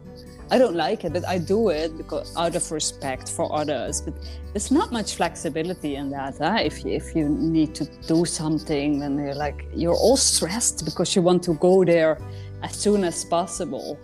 i 0.54 0.58
don't 0.58 0.76
like 0.76 1.04
it 1.06 1.12
but 1.18 1.26
i 1.28 1.38
do 1.38 1.70
it 1.70 1.98
because 1.98 2.36
out 2.38 2.56
of 2.56 2.66
respect 2.72 3.26
for 3.38 3.46
others 3.62 4.02
but 4.06 4.14
there's 4.52 4.72
not 4.80 4.92
much 4.92 5.16
flexibility 5.16 5.96
in 5.96 6.10
that 6.10 6.36
huh? 6.38 6.58
if, 6.70 6.76
you, 6.84 6.92
if 6.92 7.16
you 7.16 7.28
need 7.28 7.74
to 7.74 7.86
do 8.08 8.24
something 8.26 9.00
then 9.00 9.18
you're 9.18 9.42
like 9.48 9.66
you're 9.74 10.00
all 10.06 10.18
stressed 10.18 10.86
because 10.86 11.16
you 11.16 11.22
want 11.22 11.42
to 11.44 11.54
go 11.56 11.84
there 11.84 12.18
as 12.62 12.74
soon 12.76 13.04
as 13.04 13.26
possible 13.26 14.00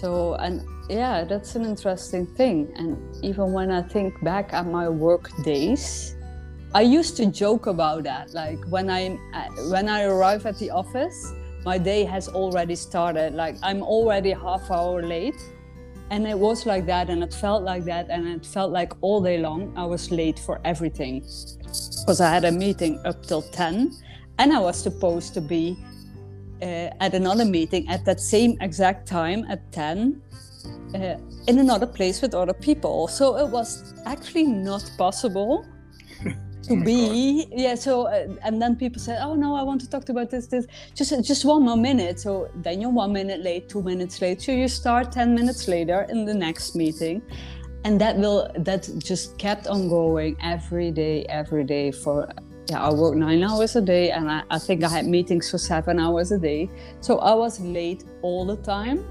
so 0.00 0.34
and 0.34 0.54
yeah 0.88 1.24
that's 1.24 1.54
an 1.54 1.64
interesting 1.64 2.26
thing 2.38 2.72
and 2.76 2.90
even 3.24 3.52
when 3.52 3.70
i 3.70 3.82
think 3.82 4.12
back 4.22 4.52
at 4.52 4.66
my 4.66 4.88
work 4.88 5.30
days 5.44 6.16
I 6.72 6.82
used 6.82 7.16
to 7.16 7.26
joke 7.26 7.66
about 7.66 8.04
that. 8.04 8.32
Like 8.32 8.60
when 8.68 8.88
I 8.90 9.18
when 9.70 9.88
I 9.88 10.04
arrive 10.04 10.46
at 10.46 10.56
the 10.58 10.70
office, 10.70 11.32
my 11.64 11.78
day 11.78 12.04
has 12.04 12.28
already 12.28 12.76
started. 12.76 13.34
Like 13.34 13.56
I'm 13.62 13.82
already 13.82 14.30
half 14.30 14.70
hour 14.70 15.02
late, 15.02 15.40
and 16.10 16.26
it 16.26 16.38
was 16.38 16.66
like 16.66 16.86
that, 16.86 17.08
and 17.10 17.22
it 17.22 17.32
felt 17.32 17.62
like 17.62 17.84
that, 17.84 18.10
and 18.10 18.26
it 18.26 18.44
felt 18.44 18.72
like 18.72 18.92
all 19.00 19.20
day 19.20 19.38
long 19.38 19.72
I 19.76 19.86
was 19.86 20.10
late 20.10 20.38
for 20.38 20.60
everything, 20.64 21.20
because 21.20 22.20
I 22.20 22.30
had 22.30 22.44
a 22.44 22.52
meeting 22.52 23.00
up 23.04 23.24
till 23.24 23.42
ten, 23.42 23.92
and 24.38 24.52
I 24.52 24.58
was 24.60 24.76
supposed 24.76 25.34
to 25.34 25.40
be 25.40 25.76
uh, 26.62 26.90
at 27.00 27.14
another 27.14 27.44
meeting 27.44 27.88
at 27.88 28.04
that 28.04 28.20
same 28.20 28.56
exact 28.60 29.06
time 29.08 29.44
at 29.48 29.72
ten. 29.72 30.22
Uh, 30.94 31.16
in 31.46 31.58
another 31.58 31.86
place 31.86 32.20
with 32.20 32.34
other 32.34 32.52
people. 32.52 33.08
So 33.08 33.38
it 33.38 33.48
was 33.48 33.94
actually 34.04 34.44
not 34.44 34.84
possible 34.98 35.64
to 36.70 36.76
oh 36.80 36.84
be 36.84 37.44
God. 37.44 37.60
yeah 37.64 37.74
so 37.74 38.06
uh, 38.06 38.26
and 38.44 38.62
then 38.62 38.76
people 38.76 39.00
said 39.00 39.18
oh 39.22 39.34
no 39.34 39.54
i 39.54 39.62
want 39.62 39.80
to 39.80 39.88
talk 39.90 40.08
about 40.08 40.30
this 40.30 40.46
this. 40.46 40.66
Just 40.94 41.10
just 41.24 41.44
one 41.44 41.62
more 41.64 41.76
minute. 41.76 42.20
So 42.20 42.50
then 42.54 42.80
you're 42.80 42.90
one 42.90 43.12
minute 43.12 43.40
late 43.40 43.68
two 43.68 43.82
minutes 43.82 44.20
late 44.22 44.40
so 44.42 44.52
you 44.52 44.68
start 44.68 45.12
10 45.12 45.34
minutes 45.34 45.68
later 45.68 46.06
in 46.08 46.24
the 46.24 46.34
next 46.34 46.74
meeting. 46.74 47.22
And 47.84 48.00
that 48.00 48.16
will 48.16 48.50
that 48.58 48.88
just 48.98 49.38
kept 49.38 49.66
on 49.66 49.88
going 49.88 50.36
every 50.42 50.90
day 50.90 51.24
every 51.40 51.64
day 51.64 51.90
for 51.90 52.28
yeah 52.66 52.82
i 52.88 52.92
work 52.92 53.14
nine 53.16 53.42
hours 53.42 53.74
a 53.74 53.80
day 53.80 54.10
and 54.10 54.30
I, 54.30 54.42
I 54.50 54.58
think 54.58 54.84
i 54.84 54.88
had 54.88 55.06
meetings 55.06 55.50
for 55.50 55.58
seven 55.58 55.98
hours 55.98 56.30
a 56.32 56.38
day. 56.38 56.70
So 57.00 57.18
i 57.18 57.34
was 57.34 57.58
late 57.60 58.04
all 58.22 58.44
the 58.44 58.56
time. 58.56 59.04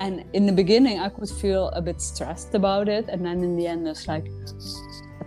And 0.00 0.24
in 0.32 0.46
the 0.46 0.52
beginning 0.62 0.98
i 1.00 1.08
could 1.08 1.28
feel 1.28 1.68
a 1.68 1.82
bit 1.82 2.00
stressed 2.00 2.54
about 2.54 2.88
it. 2.88 3.04
And 3.08 3.24
then 3.26 3.44
in 3.44 3.56
the 3.56 3.66
end 3.66 3.86
it's 3.86 4.08
like 4.08 4.26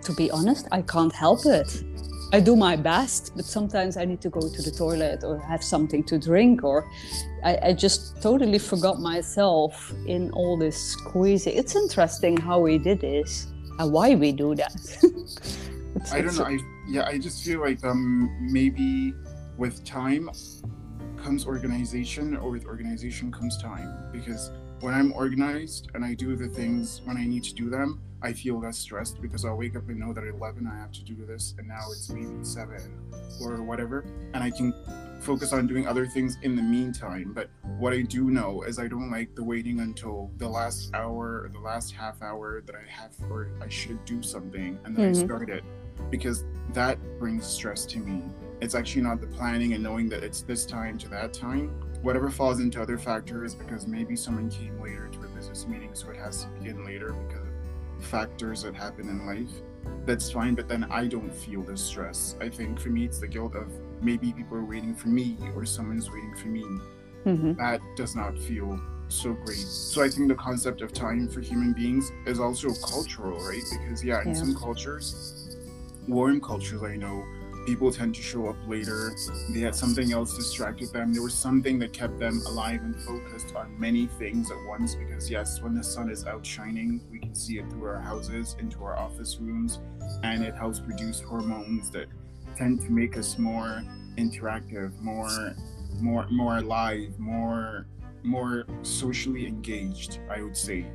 to 0.02 0.12
be 0.14 0.30
honest, 0.30 0.68
I 0.72 0.82
can't 0.82 1.12
help 1.12 1.46
it. 1.46 1.84
I 2.32 2.40
do 2.40 2.56
my 2.56 2.74
best, 2.74 3.32
but 3.36 3.44
sometimes 3.44 3.96
I 3.96 4.04
need 4.04 4.20
to 4.22 4.30
go 4.30 4.40
to 4.40 4.62
the 4.62 4.70
toilet 4.70 5.22
or 5.22 5.38
have 5.38 5.62
something 5.62 6.02
to 6.04 6.18
drink, 6.18 6.64
or 6.64 6.90
I, 7.44 7.58
I 7.62 7.72
just 7.72 8.20
totally 8.20 8.58
forgot 8.58 9.00
myself 9.00 9.92
in 10.06 10.32
all 10.32 10.56
this 10.56 10.76
squeezing. 10.76 11.56
It's 11.56 11.76
interesting 11.76 12.36
how 12.36 12.58
we 12.58 12.78
did 12.78 13.00
this 13.00 13.46
and 13.78 13.92
why 13.92 14.16
we 14.16 14.32
do 14.32 14.56
that. 14.56 14.74
it's, 15.02 16.12
I 16.12 16.20
don't 16.20 16.36
know. 16.36 16.46
I, 16.46 16.58
yeah, 16.88 17.06
I 17.06 17.18
just 17.18 17.44
feel 17.44 17.60
like 17.60 17.84
um, 17.84 18.36
maybe 18.40 19.14
with 19.56 19.84
time 19.84 20.28
comes 21.16 21.46
organization, 21.46 22.36
or 22.36 22.50
with 22.50 22.66
organization 22.66 23.30
comes 23.30 23.56
time. 23.62 24.10
Because 24.12 24.50
when 24.80 24.94
I'm 24.94 25.12
organized 25.12 25.90
and 25.94 26.04
I 26.04 26.14
do 26.14 26.36
the 26.36 26.48
things 26.48 27.02
when 27.04 27.16
I 27.16 27.24
need 27.24 27.44
to 27.44 27.54
do 27.54 27.70
them, 27.70 28.00
I 28.22 28.32
feel 28.32 28.60
less 28.60 28.78
stressed 28.78 29.20
because 29.20 29.44
I'll 29.44 29.56
wake 29.56 29.76
up 29.76 29.88
and 29.88 29.98
know 29.98 30.12
that 30.12 30.24
at 30.24 30.34
11 30.34 30.66
I 30.66 30.76
have 30.78 30.92
to 30.92 31.04
do 31.04 31.14
this 31.26 31.54
and 31.58 31.68
now 31.68 31.90
it's 31.90 32.08
maybe 32.08 32.42
7 32.42 32.76
or 33.40 33.62
whatever. 33.62 34.04
And 34.34 34.42
I 34.42 34.50
can 34.50 34.72
focus 35.20 35.52
on 35.52 35.66
doing 35.66 35.86
other 35.86 36.06
things 36.06 36.38
in 36.42 36.56
the 36.56 36.62
meantime. 36.62 37.32
But 37.34 37.50
what 37.78 37.92
I 37.92 38.02
do 38.02 38.30
know 38.30 38.62
is 38.62 38.78
I 38.78 38.88
don't 38.88 39.10
like 39.10 39.34
the 39.34 39.44
waiting 39.44 39.80
until 39.80 40.30
the 40.38 40.48
last 40.48 40.94
hour 40.94 41.42
or 41.44 41.50
the 41.52 41.60
last 41.60 41.92
half 41.92 42.22
hour 42.22 42.62
that 42.62 42.74
I 42.74 42.88
have 42.88 43.14
for 43.14 43.50
I 43.60 43.68
should 43.68 44.04
do 44.04 44.22
something 44.22 44.78
and 44.84 44.96
then 44.96 45.12
mm-hmm. 45.12 45.22
I 45.22 45.26
start 45.26 45.50
it 45.50 45.64
because 46.10 46.44
that 46.72 46.98
brings 47.18 47.46
stress 47.46 47.84
to 47.86 47.98
me. 47.98 48.22
It's 48.60 48.74
actually 48.74 49.02
not 49.02 49.20
the 49.20 49.26
planning 49.26 49.74
and 49.74 49.82
knowing 49.82 50.08
that 50.10 50.22
it's 50.22 50.42
this 50.42 50.64
time 50.64 50.96
to 50.98 51.08
that 51.08 51.32
time. 51.32 51.68
Whatever 52.02 52.30
falls 52.30 52.60
into 52.60 52.80
other 52.80 52.98
factors 52.98 53.54
because 53.54 53.86
maybe 53.86 54.16
someone 54.16 54.50
came 54.50 54.80
later 54.80 55.08
to 55.08 55.18
a 55.20 55.28
business 55.28 55.66
meeting, 55.66 55.90
so 55.94 56.10
it 56.10 56.16
has 56.16 56.44
to 56.44 56.48
begin 56.50 56.84
later 56.84 57.12
because 57.12 57.46
factors 58.00 58.62
that 58.62 58.74
happen 58.74 59.08
in 59.08 59.26
life, 59.26 59.62
that's 60.04 60.30
fine. 60.30 60.54
But 60.54 60.68
then 60.68 60.84
I 60.90 61.06
don't 61.06 61.32
feel 61.32 61.62
the 61.62 61.76
stress. 61.76 62.36
I 62.40 62.48
think 62.48 62.80
for 62.80 62.90
me, 62.90 63.04
it's 63.04 63.18
the 63.18 63.28
guilt 63.28 63.54
of 63.54 63.68
maybe 64.00 64.32
people 64.32 64.56
are 64.58 64.64
waiting 64.64 64.94
for 64.94 65.08
me 65.08 65.36
or 65.54 65.64
someone's 65.64 66.10
waiting 66.10 66.34
for 66.36 66.48
me. 66.48 66.64
Mm-hmm. 67.24 67.54
That 67.54 67.80
does 67.96 68.14
not 68.14 68.38
feel 68.38 68.80
so 69.08 69.32
great. 69.32 69.58
So 69.58 70.02
I 70.02 70.08
think 70.08 70.28
the 70.28 70.34
concept 70.34 70.82
of 70.82 70.92
time 70.92 71.28
for 71.28 71.40
human 71.40 71.72
beings 71.72 72.10
is 72.26 72.40
also 72.40 72.72
cultural, 72.86 73.38
right? 73.38 73.62
Because 73.70 74.04
yeah, 74.04 74.22
in 74.22 74.28
yeah. 74.28 74.34
some 74.34 74.54
cultures, 74.54 75.56
warm 76.08 76.40
cultures 76.40 76.82
I 76.82 76.96
know, 76.96 77.24
people 77.66 77.90
tend 77.90 78.14
to 78.14 78.22
show 78.22 78.48
up 78.48 78.56
later. 78.66 79.12
They 79.50 79.60
had 79.60 79.74
something 79.74 80.12
else 80.12 80.36
distracted 80.36 80.92
them. 80.92 81.12
There 81.12 81.22
was 81.22 81.34
something 81.34 81.78
that 81.80 81.92
kept 81.92 82.18
them 82.18 82.40
alive 82.46 82.80
and 82.80 82.96
focused 83.02 83.54
on 83.56 83.78
many 83.78 84.06
things 84.18 84.50
at 84.50 84.56
once. 84.68 84.94
Because, 84.94 85.28
yes, 85.28 85.60
when 85.60 85.74
the 85.74 85.82
sun 85.82 86.08
is 86.08 86.24
out 86.24 86.46
shining, 86.46 87.00
we 87.10 87.18
can 87.18 87.34
see 87.34 87.58
it 87.58 87.68
through 87.70 87.88
our 87.88 88.00
houses, 88.00 88.56
into 88.60 88.84
our 88.84 88.96
office 88.96 89.38
rooms, 89.40 89.80
and 90.22 90.44
it 90.44 90.54
helps 90.54 90.78
produce 90.78 91.20
hormones 91.20 91.90
that 91.90 92.06
tend 92.56 92.80
to 92.82 92.90
make 92.90 93.18
us 93.18 93.36
more 93.36 93.82
interactive, 94.16 94.98
more, 95.00 95.56
more, 96.00 96.26
more 96.30 96.58
alive, 96.58 97.18
more, 97.18 97.86
more 98.22 98.64
socially 98.82 99.46
engaged. 99.46 100.20
I 100.30 100.40
would 100.40 100.56
say. 100.56 100.86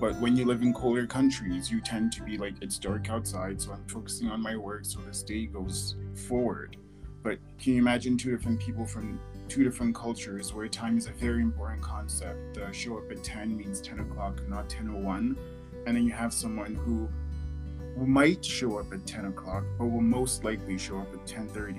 But 0.00 0.18
when 0.18 0.34
you 0.34 0.46
live 0.46 0.62
in 0.62 0.72
colder 0.72 1.06
countries, 1.06 1.70
you 1.70 1.82
tend 1.82 2.10
to 2.12 2.22
be 2.22 2.38
like, 2.38 2.54
it's 2.62 2.78
dark 2.78 3.10
outside, 3.10 3.60
so 3.60 3.72
I'm 3.72 3.86
focusing 3.86 4.30
on 4.30 4.40
my 4.40 4.56
work 4.56 4.86
so 4.86 4.98
this 5.00 5.22
day 5.22 5.44
goes 5.44 5.94
forward. 6.26 6.78
But 7.22 7.38
can 7.58 7.74
you 7.74 7.80
imagine 7.80 8.16
two 8.16 8.30
different 8.30 8.58
people 8.58 8.86
from 8.86 9.20
two 9.46 9.62
different 9.62 9.94
cultures 9.94 10.54
where 10.54 10.66
time 10.68 10.96
is 10.96 11.06
a 11.06 11.12
very 11.12 11.42
important 11.42 11.82
concept? 11.82 12.58
Show 12.72 12.96
up 12.96 13.10
at 13.10 13.22
10 13.22 13.54
means 13.54 13.82
10 13.82 14.00
o'clock, 14.00 14.40
not 14.48 14.70
10.01. 14.70 15.36
And 15.86 15.96
then 15.96 16.04
you 16.04 16.12
have 16.12 16.32
someone 16.32 16.76
who, 16.76 17.06
who 17.98 18.06
might 18.06 18.42
show 18.42 18.78
up 18.78 18.94
at 18.94 19.06
10 19.06 19.26
o'clock, 19.26 19.64
but 19.78 19.84
will 19.84 20.00
most 20.00 20.44
likely 20.44 20.78
show 20.78 20.98
up 20.98 21.12
at 21.12 21.26
10.30. 21.26 21.76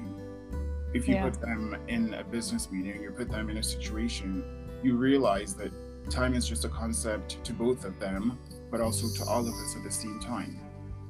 If 0.93 1.07
you 1.07 1.15
yeah. 1.15 1.23
put 1.23 1.41
them 1.41 1.75
in 1.87 2.13
a 2.13 2.23
business 2.23 2.69
meeting, 2.71 3.01
you 3.01 3.09
put 3.09 3.29
them 3.29 3.49
in 3.49 3.57
a 3.57 3.63
situation, 3.63 4.43
you 4.83 4.95
realize 4.95 5.55
that 5.55 5.71
time 6.09 6.33
is 6.33 6.47
just 6.47 6.65
a 6.65 6.69
concept 6.69 7.43
to 7.43 7.53
both 7.53 7.85
of 7.85 7.99
them, 7.99 8.37
but 8.69 8.81
also 8.81 9.07
to 9.23 9.29
all 9.29 9.47
of 9.47 9.53
us 9.53 9.75
at 9.75 9.83
the 9.83 9.91
same 9.91 10.19
time. 10.19 10.59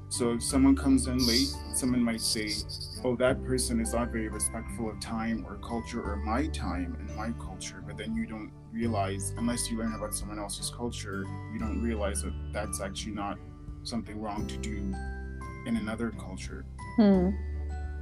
So 0.10 0.34
if 0.34 0.44
someone 0.44 0.76
comes 0.76 1.08
in 1.08 1.26
late, 1.26 1.48
someone 1.74 2.04
might 2.04 2.20
say, 2.20 2.52
oh, 3.06 3.16
that 3.16 3.42
person 3.46 3.80
is 3.80 3.94
not 3.94 4.10
very 4.10 4.28
respectful 4.28 4.90
of 4.90 5.00
time 5.00 5.46
or 5.48 5.56
culture 5.58 6.02
or 6.02 6.18
my 6.18 6.48
time 6.48 6.98
and 7.00 7.16
my 7.16 7.32
culture. 7.44 7.82
But 7.86 7.98
then 7.98 8.14
you 8.14 8.26
don't 8.26 8.52
realize, 8.74 9.34
unless 9.38 9.72
you 9.72 9.78
learn 9.78 9.94
about 9.94 10.14
someone 10.14 10.38
else's 10.38 10.70
culture, 10.70 11.24
you 11.54 11.60
don't 11.60 11.82
realize 11.82 12.24
that 12.24 12.34
that's 12.52 12.82
actually 12.82 13.14
not 13.14 13.38
something 13.84 14.20
wrong 14.20 14.46
to 14.48 14.58
do 14.58 14.94
in 15.66 15.78
another 15.78 16.12
culture. 16.20 16.66
Hmm. 16.98 17.30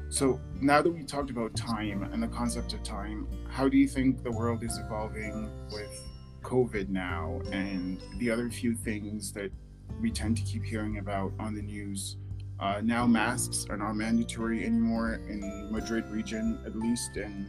So 0.10 0.42
now 0.60 0.82
that 0.82 0.92
we 0.92 1.04
talked 1.04 1.30
about 1.30 1.56
time 1.56 2.02
and 2.12 2.24
the 2.24 2.28
concept 2.28 2.74
of 2.74 2.82
time, 2.82 3.28
how 3.48 3.70
do 3.70 3.78
you 3.78 3.88
think 3.88 4.24
the 4.24 4.32
world 4.32 4.64
is 4.64 4.80
evolving 4.80 5.52
with 5.72 6.09
COVID 6.42 6.90
now 6.90 7.42
and 7.52 8.00
the 8.18 8.32
other 8.32 8.50
few 8.50 8.76
things 8.76 9.32
that 9.34 9.52
we 10.02 10.12
tend 10.12 10.38
to 10.38 10.44
keep 10.44 10.64
hearing 10.64 10.98
about 10.98 11.34
on 11.40 11.56
the 11.56 11.62
news. 11.62 12.18
Uh, 12.60 12.82
now 12.84 13.08
masks 13.08 13.66
are 13.70 13.78
not 13.78 13.94
mandatory 13.94 14.66
anymore 14.66 15.22
in 15.28 15.72
Madrid 15.72 16.10
region, 16.10 16.60
at 16.66 16.76
least 16.76 17.16
in 17.16 17.48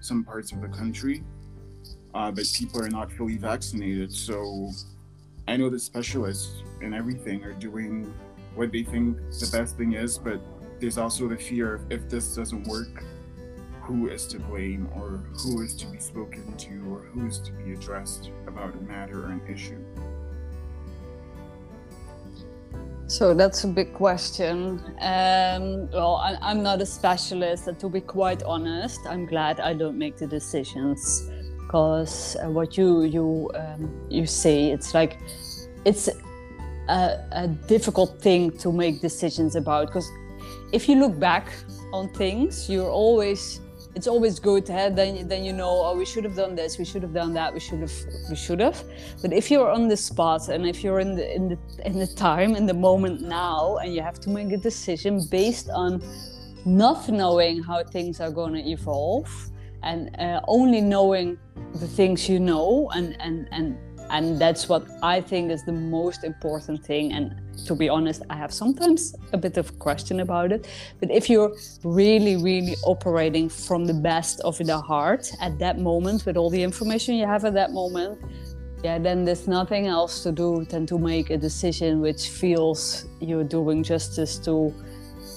some 0.00 0.24
parts 0.24 0.52
of 0.52 0.60
the 0.60 0.68
country. 0.68 1.22
Uh, 2.14 2.30
but 2.30 2.44
people 2.54 2.82
are 2.82 2.88
not 2.88 3.12
fully 3.12 3.36
vaccinated. 3.36 4.10
So 4.12 4.70
I 5.46 5.56
know 5.56 5.68
the 5.68 5.78
specialists 5.78 6.62
and 6.80 6.94
everything 6.94 7.44
are 7.44 7.52
doing 7.52 8.12
what 8.54 8.72
they 8.72 8.82
think 8.82 9.18
the 9.38 9.48
best 9.52 9.76
thing 9.76 9.92
is, 9.92 10.16
but 10.16 10.40
there's 10.80 10.98
also 10.98 11.28
the 11.28 11.36
fear 11.36 11.74
of 11.74 11.92
if 11.92 12.08
this 12.08 12.34
doesn't 12.34 12.66
work, 12.66 13.04
who 13.86 14.08
is 14.08 14.26
to 14.26 14.40
blame 14.40 14.88
or 14.96 15.22
who 15.38 15.62
is 15.62 15.74
to 15.74 15.86
be 15.86 15.98
spoken 15.98 16.56
to 16.56 16.72
or 16.90 16.98
who 17.12 17.26
is 17.26 17.38
to 17.38 17.52
be 17.52 17.72
addressed 17.72 18.30
about 18.48 18.74
a 18.74 18.80
matter 18.82 19.24
or 19.24 19.30
an 19.30 19.40
issue. 19.48 19.78
So 23.06 23.32
that's 23.34 23.62
a 23.62 23.68
big 23.68 23.94
question. 23.94 24.80
Um, 25.00 25.88
well, 25.92 26.16
I, 26.16 26.50
am 26.50 26.64
not 26.64 26.82
a 26.82 26.86
specialist, 26.86 27.68
and 27.68 27.78
to 27.78 27.88
be 27.88 28.00
quite 28.00 28.42
honest, 28.42 28.98
I'm 29.06 29.26
glad 29.26 29.60
I 29.60 29.74
don't 29.74 29.96
make 29.96 30.16
the 30.16 30.26
decisions 30.26 31.30
because 31.60 32.36
uh, 32.42 32.50
what 32.50 32.76
you 32.76 33.04
you 33.04 33.48
um, 33.54 33.88
you 34.10 34.26
say, 34.26 34.72
it's 34.72 34.92
like 34.92 35.18
it's 35.84 36.08
a, 36.88 37.20
a 37.30 37.46
difficult 37.68 38.20
thing 38.20 38.50
to 38.58 38.72
make 38.72 39.00
decisions 39.00 39.54
about. 39.54 39.86
Because 39.86 40.10
if 40.72 40.88
you 40.88 40.96
look 40.96 41.16
back 41.16 41.52
on 41.92 42.08
things, 42.08 42.68
you're 42.68 42.90
always 42.90 43.60
it's 43.96 44.06
always 44.06 44.38
good 44.38 44.68
eh? 44.68 44.90
then 44.90 45.26
then 45.26 45.42
you 45.42 45.54
know 45.54 45.74
oh 45.86 45.96
we 45.96 46.04
should 46.04 46.22
have 46.22 46.36
done 46.36 46.54
this 46.54 46.78
we 46.78 46.84
should 46.84 47.02
have 47.02 47.14
done 47.14 47.32
that 47.32 47.52
we 47.52 47.58
should 47.58 47.80
have 47.80 47.96
we 48.28 48.36
should 48.36 48.60
have 48.60 48.84
but 49.22 49.32
if 49.32 49.50
you're 49.50 49.70
on 49.70 49.88
the 49.88 49.96
spot 49.96 50.48
and 50.50 50.66
if 50.66 50.84
you're 50.84 51.00
in 51.00 51.16
the 51.16 51.26
in 51.34 51.48
the 51.48 51.58
in 51.84 51.98
the 51.98 52.06
time 52.06 52.54
in 52.54 52.66
the 52.66 52.74
moment 52.74 53.22
now 53.22 53.78
and 53.78 53.94
you 53.94 54.02
have 54.02 54.20
to 54.20 54.28
make 54.28 54.52
a 54.52 54.56
decision 54.58 55.24
based 55.30 55.70
on 55.70 56.02
not 56.66 57.08
knowing 57.08 57.62
how 57.62 57.82
things 57.82 58.20
are 58.20 58.30
going 58.30 58.52
to 58.52 58.64
evolve 58.70 59.30
and 59.82 60.14
uh, 60.18 60.40
only 60.46 60.82
knowing 60.82 61.38
the 61.76 61.88
things 61.88 62.28
you 62.28 62.38
know 62.38 62.90
and 62.94 63.16
and 63.20 63.48
and 63.50 63.78
and 64.10 64.38
that's 64.38 64.68
what 64.68 64.86
i 65.02 65.20
think 65.20 65.50
is 65.50 65.64
the 65.64 65.72
most 65.72 66.24
important 66.24 66.84
thing. 66.84 67.12
And 67.12 67.34
to 67.66 67.74
be 67.74 67.88
honest 67.88 68.22
i 68.30 68.36
have 68.36 68.52
sometimes 68.52 69.14
a 69.32 69.38
bit 69.38 69.56
of 69.56 69.78
question 69.78 70.20
about 70.20 70.52
it. 70.52 70.68
But 71.00 71.10
if 71.10 71.28
you're 71.30 71.56
really 71.84 72.36
really 72.36 72.76
operating 72.84 73.48
from 73.48 73.86
the 73.86 73.94
best 73.94 74.40
of 74.40 74.58
the 74.58 74.80
heart 74.80 75.30
at 75.40 75.58
that 75.58 75.78
moment 75.78 76.26
with 76.26 76.36
all 76.36 76.50
the 76.50 76.62
information 76.62 77.14
you 77.14 77.26
have 77.26 77.44
at 77.44 77.54
that 77.54 77.72
moment 77.72 78.18
yeah 78.84 78.98
then 78.98 79.24
there's 79.24 79.48
nothing 79.48 79.86
else 79.86 80.22
to 80.22 80.32
do 80.32 80.64
than 80.66 80.86
to 80.86 80.98
make 80.98 81.30
a 81.30 81.36
decision 81.36 82.00
which 82.00 82.28
feels 82.28 83.06
you're 83.20 83.44
doing 83.44 83.82
justice 83.82 84.38
to 84.38 84.72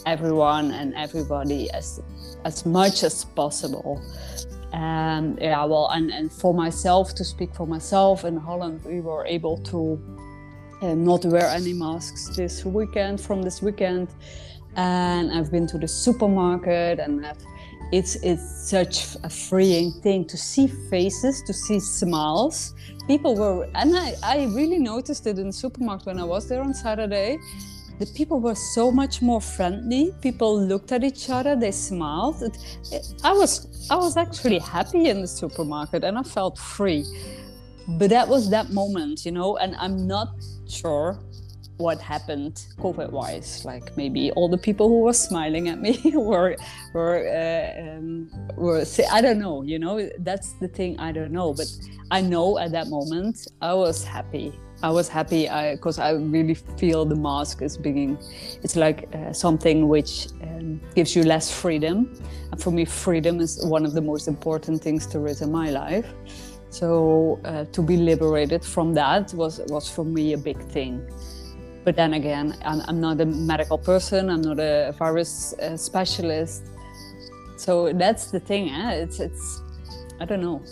everyone 0.05 0.71
and 0.71 0.93
everybody 0.95 1.69
as 1.71 2.01
as 2.45 2.65
much 2.65 3.03
as 3.03 3.25
possible 3.25 4.01
and 4.73 5.39
yeah 5.41 5.63
well 5.65 5.89
and, 5.89 6.11
and 6.11 6.31
for 6.31 6.53
myself 6.53 7.15
to 7.15 7.23
speak 7.23 7.53
for 7.55 7.65
myself 7.65 8.23
in 8.23 8.37
holland 8.37 8.79
we 8.85 9.01
were 9.01 9.25
able 9.25 9.57
to 9.57 9.99
uh, 10.81 10.95
not 10.95 11.25
wear 11.25 11.47
any 11.47 11.73
masks 11.73 12.35
this 12.35 12.63
weekend 12.63 13.19
from 13.19 13.41
this 13.41 13.61
weekend. 13.61 14.07
And 14.75 15.31
i've 15.31 15.51
been 15.51 15.67
to 15.67 15.77
the 15.77 15.87
supermarket 15.87 16.99
and 16.99 17.25
I've, 17.25 17.37
it's 17.91 18.15
it's 18.17 18.69
such 18.69 19.17
a 19.23 19.29
freeing 19.29 19.91
thing 19.91 20.23
to 20.25 20.37
see 20.37 20.67
faces 20.67 21.41
to 21.47 21.53
see 21.53 21.79
smiles. 21.79 22.75
People 23.07 23.35
were 23.35 23.67
and 23.73 23.97
i, 23.97 24.13
I 24.23 24.45
really 24.53 24.77
noticed 24.77 25.25
it 25.25 25.39
in 25.39 25.47
the 25.47 25.53
supermarket 25.53 26.05
when 26.05 26.19
i 26.19 26.23
was 26.23 26.47
there 26.47 26.61
on 26.61 26.75
saturday 26.75 27.39
the 27.99 28.05
people 28.05 28.39
were 28.39 28.55
so 28.55 28.91
much 28.91 29.21
more 29.21 29.41
friendly. 29.41 30.13
People 30.21 30.59
looked 30.59 30.91
at 30.93 31.03
each 31.03 31.29
other, 31.29 31.55
they 31.55 31.71
smiled. 31.71 32.41
It, 32.41 32.57
it, 32.91 33.13
I 33.23 33.33
was 33.33 33.87
I 33.91 33.95
was 33.95 34.15
actually 34.15 34.59
happy 34.59 35.09
in 35.09 35.21
the 35.21 35.27
supermarket 35.27 36.03
and 36.03 36.17
I 36.17 36.23
felt 36.23 36.57
free. 36.57 37.03
But 37.87 38.09
that 38.11 38.27
was 38.27 38.49
that 38.51 38.69
moment, 38.69 39.25
you 39.25 39.31
know, 39.31 39.57
and 39.57 39.75
I'm 39.75 40.07
not 40.07 40.29
sure 40.67 41.19
what 41.77 41.99
happened 41.99 42.67
COVID 42.77 43.11
wise. 43.11 43.65
Like 43.65 43.95
maybe 43.97 44.31
all 44.31 44.47
the 44.47 44.57
people 44.57 44.87
who 44.87 45.01
were 45.01 45.13
smiling 45.13 45.67
at 45.67 45.81
me 45.81 45.99
were 46.13 46.55
were 46.93 47.19
uh, 47.27 47.81
um, 47.81 48.31
were 48.55 48.85
say, 48.85 49.05
I 49.11 49.19
don't 49.19 49.39
know, 49.39 49.63
you 49.63 49.77
know, 49.77 50.09
that's 50.19 50.53
the 50.53 50.69
thing 50.69 50.97
I 50.99 51.11
don't 51.11 51.31
know. 51.31 51.53
But 51.53 51.67
I 52.11 52.21
know 52.21 52.59
at 52.59 52.71
that 52.71 52.87
moment 52.87 53.45
I 53.61 53.73
was 53.73 54.05
happy 54.05 54.53
I 54.81 54.89
was 54.91 55.09
happy 55.09 55.43
because 55.71 55.99
I, 55.99 56.09
I, 56.09 56.13
really 56.13 56.53
feel 56.53 57.03
the 57.03 57.15
mask 57.15 57.61
is 57.61 57.77
being, 57.77 58.17
it's 58.63 58.77
like 58.77 59.13
uh, 59.13 59.33
something 59.33 59.89
which 59.89 60.27
um, 60.41 60.79
gives 60.95 61.15
you 61.17 61.23
less 61.23 61.51
freedom. 61.51 62.13
And 62.51 62.61
for 62.61 62.71
me, 62.71 62.85
freedom 62.85 63.41
is 63.41 63.63
one 63.65 63.85
of 63.85 63.93
the 63.93 64.01
most 64.01 64.29
important 64.29 64.81
things 64.81 65.05
there 65.07 65.27
is 65.27 65.41
in 65.41 65.51
my 65.51 65.69
life. 65.69 66.07
So 66.69 67.41
uh, 67.43 67.65
to 67.65 67.81
be 67.81 67.97
liberated 67.97 68.63
from 68.63 68.93
that 68.93 69.33
was, 69.33 69.59
was 69.67 69.89
for 69.89 70.05
me 70.05 70.33
a 70.33 70.37
big 70.37 70.57
thing. 70.69 71.05
But 71.83 71.95
then 71.97 72.13
again, 72.13 72.55
I'm, 72.63 72.81
I'm 72.87 73.01
not 73.01 73.19
a 73.19 73.25
medical 73.25 73.77
person, 73.77 74.29
I'm 74.29 74.41
not 74.41 74.59
a 74.59 74.93
virus 74.97 75.53
uh, 75.53 75.75
specialist. 75.75 76.63
So 77.57 77.91
that's 77.91 78.31
the 78.31 78.39
thing, 78.39 78.69
eh? 78.69 78.91
it's, 78.91 79.19
it's, 79.19 79.61
I 80.21 80.25
don't 80.25 80.41
know. 80.41 80.63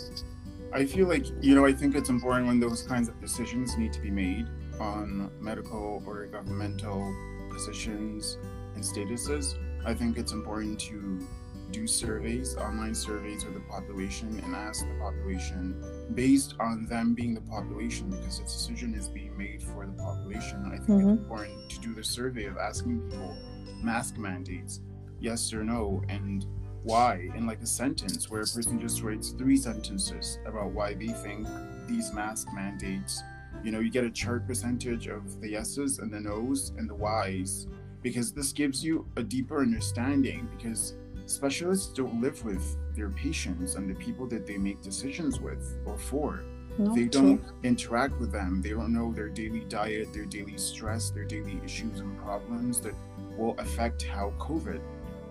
I 0.72 0.84
feel 0.84 1.06
like, 1.06 1.26
you 1.40 1.54
know, 1.54 1.64
I 1.64 1.72
think 1.72 1.94
it's 1.94 2.10
important 2.10 2.46
when 2.46 2.60
those 2.60 2.82
kinds 2.82 3.08
of 3.08 3.20
decisions 3.20 3.76
need 3.76 3.92
to 3.94 4.00
be 4.00 4.10
made 4.10 4.46
on 4.80 5.30
medical 5.40 6.02
or 6.06 6.26
governmental 6.26 7.14
positions 7.50 8.38
and 8.74 8.84
statuses. 8.84 9.56
I 9.84 9.94
think 9.94 10.18
it's 10.18 10.32
important 10.32 10.78
to 10.80 11.26
do 11.70 11.86
surveys, 11.86 12.56
online 12.56 12.94
surveys 12.94 13.44
with 13.44 13.54
the 13.54 13.60
population, 13.60 14.40
and 14.44 14.54
ask 14.54 14.86
the 14.86 14.94
population 14.98 15.82
based 16.14 16.54
on 16.60 16.86
them 16.86 17.14
being 17.14 17.34
the 17.34 17.40
population 17.42 18.10
because 18.10 18.38
the 18.38 18.44
decision 18.44 18.94
is 18.94 19.08
being 19.08 19.36
made 19.36 19.62
for 19.62 19.86
the 19.86 19.92
population. 19.92 20.64
I 20.66 20.76
think 20.76 20.88
mm-hmm. 20.88 21.10
it's 21.10 21.20
important 21.20 21.70
to 21.70 21.80
do 21.80 21.94
the 21.94 22.04
survey 22.04 22.44
of 22.44 22.56
asking 22.56 23.00
people 23.02 23.36
mask 23.82 24.16
mandates, 24.18 24.80
yes 25.20 25.52
or 25.52 25.64
no, 25.64 26.02
and 26.08 26.46
why 26.84 27.28
in 27.34 27.46
like 27.46 27.60
a 27.60 27.66
sentence 27.66 28.30
where 28.30 28.40
a 28.42 28.46
person 28.46 28.80
just 28.80 29.02
writes 29.02 29.30
three 29.30 29.56
sentences 29.56 30.38
about 30.46 30.70
why 30.70 30.94
they 30.94 31.08
think 31.08 31.46
these 31.86 32.12
mask 32.12 32.48
mandates 32.54 33.22
you 33.64 33.72
know 33.72 33.80
you 33.80 33.90
get 33.90 34.04
a 34.04 34.10
chart 34.10 34.46
percentage 34.46 35.08
of 35.08 35.40
the 35.40 35.48
yeses 35.50 35.98
and 35.98 36.12
the 36.12 36.20
nos 36.20 36.70
and 36.78 36.88
the 36.88 36.94
whys 36.94 37.66
because 38.02 38.32
this 38.32 38.52
gives 38.52 38.84
you 38.84 39.06
a 39.16 39.22
deeper 39.22 39.60
understanding 39.60 40.48
because 40.56 40.94
specialists 41.26 41.92
don't 41.92 42.20
live 42.20 42.42
with 42.44 42.76
their 42.94 43.10
patients 43.10 43.74
and 43.74 43.90
the 43.90 43.94
people 43.94 44.26
that 44.26 44.46
they 44.46 44.56
make 44.56 44.80
decisions 44.82 45.40
with 45.40 45.76
or 45.84 45.98
for 45.98 46.44
Not 46.78 46.94
they 46.94 47.04
don't 47.04 47.38
true. 47.38 47.54
interact 47.64 48.18
with 48.20 48.30
them 48.32 48.62
they 48.62 48.70
don't 48.70 48.92
know 48.92 49.12
their 49.12 49.28
daily 49.28 49.64
diet 49.68 50.12
their 50.12 50.26
daily 50.26 50.56
stress 50.56 51.10
their 51.10 51.24
daily 51.24 51.60
issues 51.64 52.00
and 52.00 52.16
problems 52.18 52.80
that 52.82 52.94
will 53.36 53.54
affect 53.58 54.02
how 54.04 54.32
covid 54.38 54.80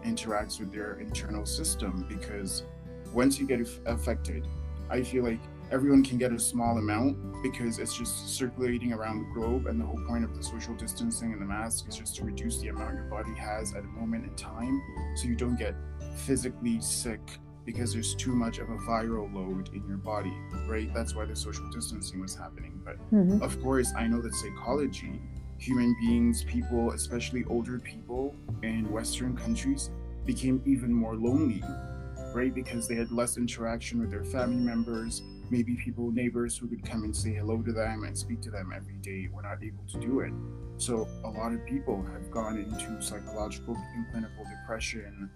interacts 0.07 0.59
with 0.59 0.71
their 0.71 0.99
internal 0.99 1.45
system 1.45 2.05
because 2.07 2.63
once 3.13 3.39
you 3.39 3.45
get 3.45 3.59
affected, 3.85 4.47
I 4.89 5.03
feel 5.03 5.23
like 5.23 5.39
everyone 5.71 6.03
can 6.03 6.17
get 6.17 6.31
a 6.31 6.39
small 6.39 6.77
amount 6.77 7.17
because 7.43 7.77
it's 7.79 7.97
just 7.97 8.37
circulating 8.37 8.93
around 8.93 9.19
the 9.19 9.33
globe. 9.33 9.67
And 9.67 9.79
the 9.79 9.85
whole 9.85 10.01
point 10.07 10.23
of 10.23 10.35
the 10.35 10.43
social 10.43 10.73
distancing 10.75 11.33
and 11.33 11.41
the 11.41 11.45
mask 11.45 11.87
is 11.87 11.97
just 11.97 12.15
to 12.17 12.23
reduce 12.23 12.59
the 12.61 12.69
amount 12.69 12.95
your 12.95 13.03
body 13.03 13.33
has 13.37 13.73
at 13.73 13.83
a 13.83 13.87
moment 13.87 14.25
in 14.25 14.35
time 14.35 14.81
so 15.15 15.27
you 15.27 15.35
don't 15.35 15.57
get 15.57 15.75
physically 16.15 16.79
sick 16.81 17.21
because 17.65 17.91
there's 17.91 18.15
too 18.15 18.33
much 18.33 18.59
of 18.59 18.69
a 18.69 18.77
viral 18.77 19.31
load 19.33 19.69
in 19.73 19.85
your 19.85 19.97
body, 19.97 20.33
right? 20.69 20.89
That's 20.93 21.13
why 21.13 21.25
the 21.25 21.35
social 21.35 21.69
distancing 21.69 22.21
was 22.21 22.33
happening. 22.33 22.79
But 22.83 22.97
mm-hmm. 23.11 23.41
of 23.43 23.61
course, 23.61 23.91
I 23.97 24.07
know 24.07 24.21
that 24.21 24.33
psychology 24.35 25.21
human 25.57 25.95
beings, 25.99 26.43
people, 26.43 26.91
especially 26.91 27.43
older 27.45 27.79
people 27.79 28.35
in 28.63 28.89
Western 28.91 29.35
countries, 29.35 29.89
became 30.25 30.61
even 30.65 30.93
more 30.93 31.15
lonely, 31.15 31.63
right? 32.33 32.53
Because 32.53 32.87
they 32.87 32.95
had 32.95 33.11
less 33.11 33.37
interaction 33.37 33.99
with 33.99 34.11
their 34.11 34.23
family 34.23 34.57
members, 34.57 35.23
maybe 35.49 35.75
people, 35.75 36.11
neighbors 36.11 36.57
who 36.57 36.67
could 36.67 36.83
come 36.83 37.03
and 37.03 37.15
say 37.15 37.33
hello 37.33 37.61
to 37.61 37.71
them 37.71 38.03
and 38.03 38.17
speak 38.17 38.41
to 38.41 38.51
them 38.51 38.71
every 38.75 38.97
day 38.97 39.29
were 39.31 39.41
not 39.41 39.63
able 39.63 39.83
to 39.91 39.99
do 39.99 40.19
it. 40.19 40.33
So 40.77 41.07
a 41.23 41.29
lot 41.29 41.53
of 41.53 41.65
people 41.65 42.05
have 42.13 42.29
gone 42.29 42.57
into 42.57 43.01
psychological 43.01 43.75
and 43.75 44.05
clinical 44.11 44.45
depression 44.59 45.29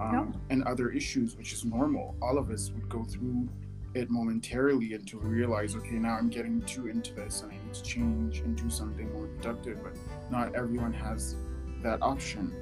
um, 0.00 0.40
and 0.50 0.62
other 0.64 0.90
issues, 0.90 1.36
which 1.36 1.52
is 1.52 1.64
normal. 1.64 2.14
All 2.22 2.38
of 2.38 2.50
us 2.50 2.70
would 2.70 2.88
go 2.88 3.04
through 3.04 3.48
it 3.94 4.10
momentarily 4.10 4.94
and 4.94 5.06
to 5.08 5.18
realize, 5.18 5.76
okay, 5.76 5.96
now 5.96 6.16
I'm 6.16 6.28
getting 6.28 6.60
too 6.62 6.88
into 6.88 7.14
this 7.14 7.42
and 7.42 7.52
I 7.52 7.54
need 7.54 7.74
to 7.74 7.82
change 7.82 8.40
and 8.40 8.56
do 8.56 8.68
something 8.68 9.12
more 9.12 9.26
productive. 9.26 9.82
But 9.82 9.92
not 10.30 10.54
everyone 10.54 10.92
has 10.92 11.36
that 11.82 12.02
option. 12.02 12.54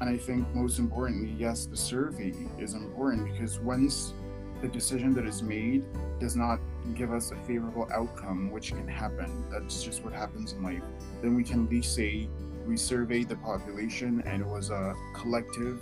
And 0.00 0.08
I 0.08 0.16
think 0.16 0.46
most 0.54 0.78
importantly, 0.78 1.34
yes, 1.36 1.66
the 1.66 1.76
survey 1.76 2.32
is 2.58 2.74
important 2.74 3.32
because 3.32 3.58
once 3.58 4.14
the 4.60 4.68
decision 4.68 5.12
that 5.14 5.26
is 5.26 5.42
made 5.42 5.84
does 6.20 6.36
not 6.36 6.60
give 6.94 7.12
us 7.12 7.32
a 7.32 7.36
favorable 7.46 7.88
outcome, 7.92 8.50
which 8.50 8.70
can 8.70 8.86
happen, 8.86 9.44
that's 9.50 9.82
just 9.82 10.04
what 10.04 10.12
happens 10.12 10.52
in 10.52 10.62
life, 10.62 10.82
then 11.20 11.34
we 11.34 11.42
can 11.42 11.64
at 11.64 11.70
least 11.70 11.94
say 11.94 12.28
we 12.66 12.76
surveyed 12.76 13.28
the 13.28 13.36
population 13.36 14.22
and 14.26 14.42
it 14.42 14.46
was 14.46 14.70
a 14.70 14.94
collective 15.14 15.80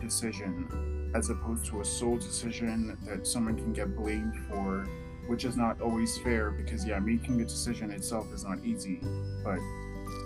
decision 0.00 0.95
as 1.14 1.30
opposed 1.30 1.64
to 1.66 1.80
a 1.80 1.84
sole 1.84 2.16
decision 2.16 2.96
that 3.06 3.26
someone 3.26 3.56
can 3.56 3.72
get 3.72 3.96
blamed 3.96 4.34
for, 4.48 4.86
which 5.26 5.44
is 5.44 5.56
not 5.56 5.80
always 5.80 6.18
fair 6.18 6.50
because, 6.50 6.86
yeah, 6.86 6.98
making 6.98 7.40
a 7.40 7.44
decision 7.44 7.90
itself 7.90 8.32
is 8.32 8.44
not 8.44 8.64
easy. 8.64 9.00
But 9.44 9.58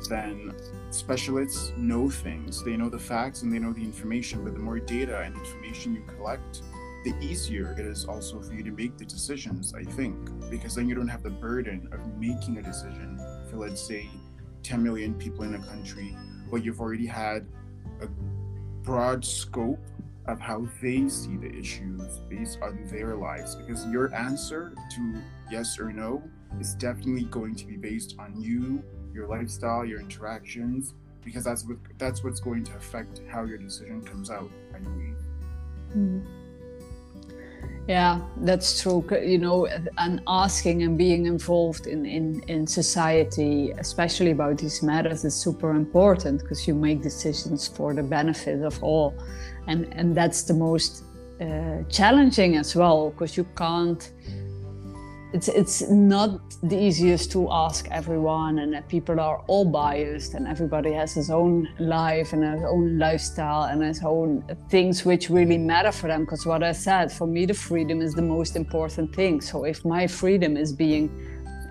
then 0.08 0.54
specialists 0.90 1.72
know 1.76 2.10
things, 2.10 2.64
they 2.64 2.76
know 2.76 2.88
the 2.88 2.98
facts 2.98 3.42
and 3.42 3.52
they 3.52 3.58
know 3.58 3.72
the 3.72 3.82
information, 3.82 4.44
but 4.44 4.54
the 4.54 4.60
more 4.60 4.78
data 4.78 5.20
and 5.20 5.36
information 5.36 5.94
you 5.94 6.02
collect, 6.16 6.62
the 7.04 7.14
easier 7.20 7.74
it 7.78 7.86
is 7.86 8.04
also 8.04 8.40
for 8.40 8.52
you 8.52 8.62
to 8.62 8.70
make 8.70 8.98
the 8.98 9.04
decisions, 9.04 9.72
I 9.74 9.84
think, 9.84 10.16
because 10.50 10.74
then 10.74 10.88
you 10.88 10.94
don't 10.94 11.08
have 11.08 11.22
the 11.22 11.30
burden 11.30 11.88
of 11.92 12.18
making 12.18 12.58
a 12.58 12.62
decision 12.62 13.18
for, 13.48 13.56
let's 13.56 13.80
say, 13.80 14.08
10 14.62 14.82
million 14.82 15.14
people 15.14 15.44
in 15.44 15.54
a 15.54 15.58
country, 15.58 16.16
but 16.50 16.62
you've 16.62 16.80
already 16.80 17.06
had 17.06 17.46
a 18.02 18.08
broad 18.82 19.24
scope 19.24 19.78
of 20.26 20.40
how 20.40 20.66
they 20.82 21.08
see 21.08 21.36
the 21.36 21.50
issues 21.56 22.18
based 22.28 22.58
on 22.62 22.78
their 22.86 23.16
lives 23.16 23.56
because 23.56 23.86
your 23.86 24.14
answer 24.14 24.74
to 24.90 25.14
yes 25.50 25.78
or 25.78 25.92
no 25.92 26.22
is 26.60 26.74
definitely 26.74 27.24
going 27.24 27.54
to 27.54 27.66
be 27.66 27.76
based 27.76 28.16
on 28.18 28.40
you 28.40 28.82
your 29.12 29.26
lifestyle 29.26 29.84
your 29.84 30.00
interactions 30.00 30.94
because 31.24 31.44
that's 31.44 31.64
what 31.66 31.78
that's 31.98 32.22
what's 32.22 32.40
going 32.40 32.62
to 32.64 32.74
affect 32.76 33.22
how 33.28 33.44
your 33.44 33.58
decision 33.58 34.02
comes 34.02 34.30
out 34.30 34.50
i 34.74 34.78
believe 34.78 35.16
mm. 35.96 36.24
Yeah, 37.88 38.20
that's 38.36 38.80
true. 38.80 39.04
You 39.10 39.38
know, 39.38 39.66
and 39.98 40.20
asking 40.28 40.82
and 40.84 40.96
being 40.96 41.26
involved 41.26 41.86
in, 41.86 42.06
in, 42.06 42.40
in 42.46 42.66
society, 42.66 43.72
especially 43.78 44.30
about 44.30 44.58
these 44.58 44.82
matters, 44.82 45.24
is 45.24 45.34
super 45.34 45.72
important 45.72 46.42
because 46.42 46.68
you 46.68 46.74
make 46.74 47.02
decisions 47.02 47.66
for 47.66 47.92
the 47.92 48.02
benefit 48.02 48.62
of 48.62 48.80
all. 48.82 49.14
And, 49.70 49.86
and 49.92 50.16
that's 50.16 50.42
the 50.42 50.54
most 50.54 51.04
uh, 51.40 51.82
challenging 51.88 52.56
as 52.56 52.76
well 52.76 53.10
because 53.10 53.36
you 53.36 53.46
can't 53.56 54.12
it's 55.32 55.48
it's 55.48 55.88
not 55.88 56.40
the 56.62 56.76
easiest 56.76 57.30
to 57.32 57.48
ask 57.50 57.88
everyone 57.90 58.58
and 58.58 58.72
that 58.72 58.88
people 58.88 59.20
are 59.20 59.38
all 59.46 59.64
biased 59.64 60.34
and 60.34 60.46
everybody 60.48 60.92
has 60.92 61.14
his 61.14 61.30
own 61.30 61.68
life 61.78 62.32
and 62.32 62.42
his 62.42 62.64
own 62.64 62.98
lifestyle 62.98 63.64
and 63.64 63.82
his 63.82 64.02
own 64.02 64.44
things 64.68 65.04
which 65.04 65.30
really 65.30 65.58
matter 65.58 65.92
for 65.92 66.08
them. 66.08 66.24
Because 66.24 66.44
what 66.46 66.62
i 66.62 66.72
said 66.72 67.12
for 67.12 67.26
me 67.26 67.46
the 67.46 67.54
freedom 67.54 68.00
is 68.02 68.12
the 68.14 68.22
most 68.36 68.56
important 68.56 69.14
thing. 69.14 69.40
So 69.40 69.64
if 69.64 69.84
my 69.84 70.06
freedom 70.06 70.56
is 70.56 70.72
being 70.72 71.08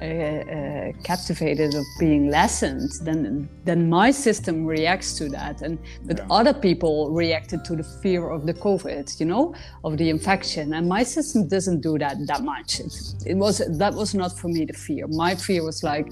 uh, 0.02 0.06
uh, 0.06 0.92
captivated 1.04 1.76
of 1.76 1.86
being 2.00 2.30
lessened, 2.30 2.92
then 3.02 3.50
then 3.66 3.90
my 3.90 4.12
system 4.12 4.66
reacts 4.66 5.18
to 5.18 5.30
that, 5.30 5.62
and 5.62 5.78
but 6.06 6.18
yeah. 6.18 6.28
other 6.30 6.54
people 6.54 7.12
reacted 7.12 7.66
to 7.66 7.76
the 7.76 7.84
fear 7.84 8.30
of 8.30 8.46
the 8.46 8.54
COVID, 8.54 9.20
you 9.20 9.26
know, 9.26 9.54
of 9.84 9.98
the 9.98 10.10
infection, 10.10 10.74
and 10.74 10.88
my 10.88 11.04
system 11.04 11.48
doesn't 11.48 11.82
do 11.82 11.98
that 11.98 12.16
that 12.28 12.44
much. 12.44 12.80
It, 12.80 12.94
it 13.26 13.36
was 13.36 13.58
that 13.78 13.94
was 13.94 14.16
not 14.16 14.38
for 14.38 14.48
me 14.48 14.66
the 14.66 14.74
fear. 14.74 15.06
My 15.08 15.36
fear 15.36 15.64
was 15.64 15.84
like 15.84 16.08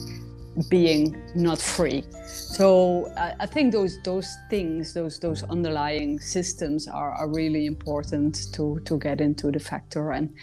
being 0.70 1.22
not 1.36 1.60
free. 1.60 2.04
So 2.26 3.12
I, 3.17 3.34
I, 3.41 3.46
think 3.46 3.72
those 3.72 4.02
those 4.04 4.36
things, 4.50 4.93
those 4.93 5.20
those 5.20 5.43
underlying 5.43 6.20
systems 6.20 6.88
are, 6.88 7.12
are 7.12 7.30
really 7.30 7.65
important 7.65 8.54
to 8.54 8.80
to 8.86 8.98
get 8.98 9.22
into 9.22 9.52
the 9.52 9.60
factor. 9.60 10.12
And 10.12 10.34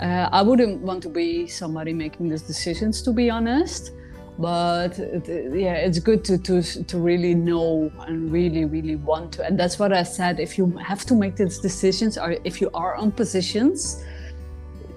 uh, 0.00 0.28
I 0.32 0.42
wouldn't 0.42 0.80
want 0.80 1.02
to 1.04 1.08
be 1.08 1.46
somebody 1.46 1.92
making 1.92 2.28
these 2.28 2.42
decisions, 2.42 3.02
to 3.02 3.12
be 3.12 3.30
honest. 3.30 3.92
But 4.38 4.98
it, 4.98 5.28
yeah, 5.54 5.74
it's 5.74 5.98
good 5.98 6.24
to, 6.24 6.38
to 6.38 6.62
to 6.62 6.98
really 6.98 7.34
know 7.34 7.92
and 8.06 8.32
really 8.32 8.64
really 8.64 8.96
want 8.96 9.32
to. 9.32 9.44
And 9.44 9.58
that's 9.58 9.78
what 9.78 9.92
I 9.92 10.02
said. 10.02 10.40
If 10.40 10.58
you 10.58 10.76
have 10.78 11.04
to 11.06 11.14
make 11.14 11.36
these 11.36 11.58
decisions, 11.58 12.18
or 12.18 12.36
if 12.44 12.60
you 12.60 12.70
are 12.74 12.96
on 12.96 13.12
positions 13.12 14.02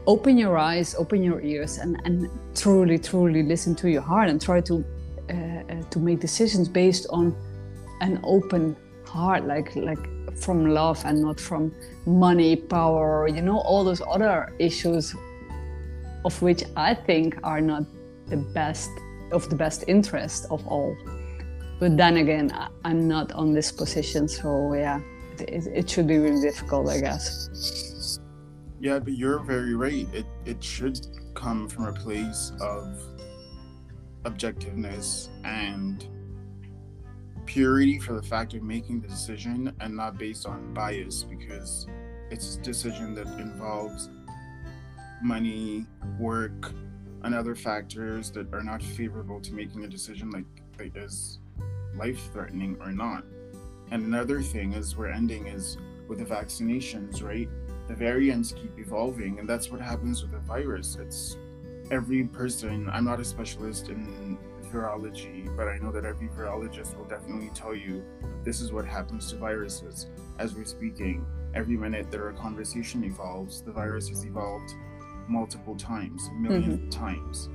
open 0.05 0.37
your 0.37 0.57
eyes, 0.57 0.95
open 0.95 1.23
your 1.23 1.41
ears, 1.41 1.77
and, 1.77 2.01
and 2.05 2.29
truly, 2.55 2.97
truly 2.97 3.43
listen 3.43 3.75
to 3.75 3.89
your 3.89 4.01
heart 4.01 4.29
and 4.29 4.41
try 4.41 4.61
to 4.61 4.83
uh, 5.29 5.33
uh, 5.33 5.81
to 5.89 5.99
make 5.99 6.19
decisions 6.19 6.67
based 6.67 7.07
on 7.09 7.35
an 8.01 8.19
open 8.23 8.75
heart, 9.05 9.45
like 9.45 9.75
like 9.75 9.99
from 10.37 10.67
love 10.67 11.01
and 11.05 11.21
not 11.21 11.39
from 11.39 11.73
money, 12.05 12.55
power, 12.55 13.27
you 13.27 13.41
know, 13.41 13.59
all 13.59 13.83
those 13.83 14.01
other 14.07 14.53
issues 14.59 15.15
of 16.25 16.41
which 16.41 16.63
I 16.75 16.93
think 16.93 17.37
are 17.43 17.61
not 17.61 17.83
the 18.27 18.37
best 18.37 18.89
of 19.31 19.49
the 19.49 19.55
best 19.55 19.85
interest 19.87 20.47
of 20.49 20.65
all. 20.67 20.95
But 21.79 21.97
then 21.97 22.17
again, 22.17 22.51
I'm 22.83 23.07
not 23.07 23.31
on 23.31 23.53
this 23.53 23.71
position, 23.71 24.27
so 24.27 24.73
yeah, 24.73 24.99
it, 25.39 25.67
it 25.67 25.89
should 25.89 26.07
be 26.07 26.17
really 26.17 26.41
difficult, 26.41 26.89
I 26.89 26.99
guess. 26.99 27.92
Yeah, 28.83 28.99
but 28.99 29.13
you're 29.13 29.39
very 29.39 29.75
right. 29.75 30.05
It 30.13 30.25
it 30.43 30.61
should 30.61 31.07
come 31.35 31.69
from 31.69 31.85
a 31.85 31.93
place 31.93 32.51
of 32.59 33.01
objectiveness 34.25 35.29
and 35.45 36.05
purity 37.45 37.97
for 37.97 38.11
the 38.11 38.21
fact 38.21 38.53
of 38.55 38.61
making 38.61 38.99
the 38.99 39.07
decision 39.07 39.73
and 39.79 39.95
not 39.95 40.17
based 40.17 40.45
on 40.45 40.73
bias 40.73 41.23
because 41.23 41.87
it's 42.29 42.57
a 42.57 42.59
decision 42.59 43.15
that 43.15 43.27
involves 43.39 44.09
money, 45.21 45.85
work, 46.19 46.73
and 47.23 47.33
other 47.33 47.55
factors 47.55 48.31
that 48.31 48.53
are 48.53 48.63
not 48.63 48.83
favorable 48.83 49.39
to 49.39 49.53
making 49.53 49.85
a 49.85 49.87
decision 49.87 50.29
like, 50.29 50.45
like 50.77 50.91
is 50.97 51.39
life 51.95 52.29
threatening 52.33 52.75
or 52.81 52.91
not. 52.91 53.23
And 53.91 54.03
another 54.03 54.41
thing 54.41 54.73
is 54.73 54.97
we're 54.97 55.07
ending 55.07 55.47
is 55.47 55.77
with 56.09 56.19
the 56.19 56.25
vaccinations, 56.25 57.23
right? 57.23 57.47
The 57.87 57.95
variants 57.95 58.51
keep 58.51 58.77
evolving, 58.79 59.39
and 59.39 59.47
that's 59.47 59.69
what 59.71 59.81
happens 59.81 60.21
with 60.21 60.31
the 60.31 60.39
virus. 60.39 60.97
It's 60.99 61.37
every 61.91 62.23
person. 62.23 62.89
I'm 62.89 63.05
not 63.05 63.19
a 63.19 63.25
specialist 63.25 63.89
in 63.89 64.37
virology, 64.71 65.55
but 65.55 65.67
I 65.67 65.77
know 65.77 65.91
that 65.91 66.05
every 66.05 66.27
virologist 66.29 66.97
will 66.97 67.05
definitely 67.05 67.51
tell 67.53 67.75
you 67.75 68.03
this 68.43 68.61
is 68.61 68.71
what 68.71 68.85
happens 68.85 69.29
to 69.31 69.37
viruses. 69.37 70.07
As 70.39 70.55
we're 70.55 70.65
speaking, 70.65 71.25
every 71.53 71.77
minute 71.77 72.09
that 72.11 72.19
our 72.19 72.33
conversation 72.33 73.03
evolves, 73.03 73.61
the 73.61 73.71
virus 73.71 74.09
has 74.09 74.25
evolved 74.25 74.73
multiple 75.27 75.75
times, 75.75 76.29
1000000s 76.41 76.47
mm-hmm. 76.47 76.71
of 76.71 76.89
times. 76.89 77.49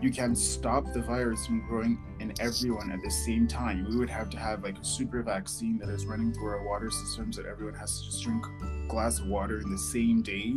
You 0.00 0.10
can 0.10 0.34
stop 0.34 0.92
the 0.94 1.02
virus 1.02 1.46
from 1.46 1.66
growing 1.66 1.98
in 2.20 2.32
everyone 2.40 2.90
at 2.90 3.02
the 3.02 3.10
same 3.10 3.46
time. 3.46 3.86
We 3.90 3.96
would 3.96 4.08
have 4.08 4.30
to 4.30 4.38
have 4.38 4.62
like 4.64 4.78
a 4.78 4.84
super 4.84 5.22
vaccine 5.22 5.78
that 5.78 5.90
is 5.90 6.06
running 6.06 6.32
through 6.32 6.48
our 6.48 6.66
water 6.66 6.90
systems 6.90 7.36
that 7.36 7.44
everyone 7.44 7.74
has 7.74 8.00
to 8.00 8.06
just 8.06 8.22
drink 8.22 8.42
a 8.62 8.88
glass 8.88 9.18
of 9.18 9.26
water 9.26 9.60
in 9.60 9.70
the 9.70 9.78
same 9.78 10.22
day. 10.22 10.54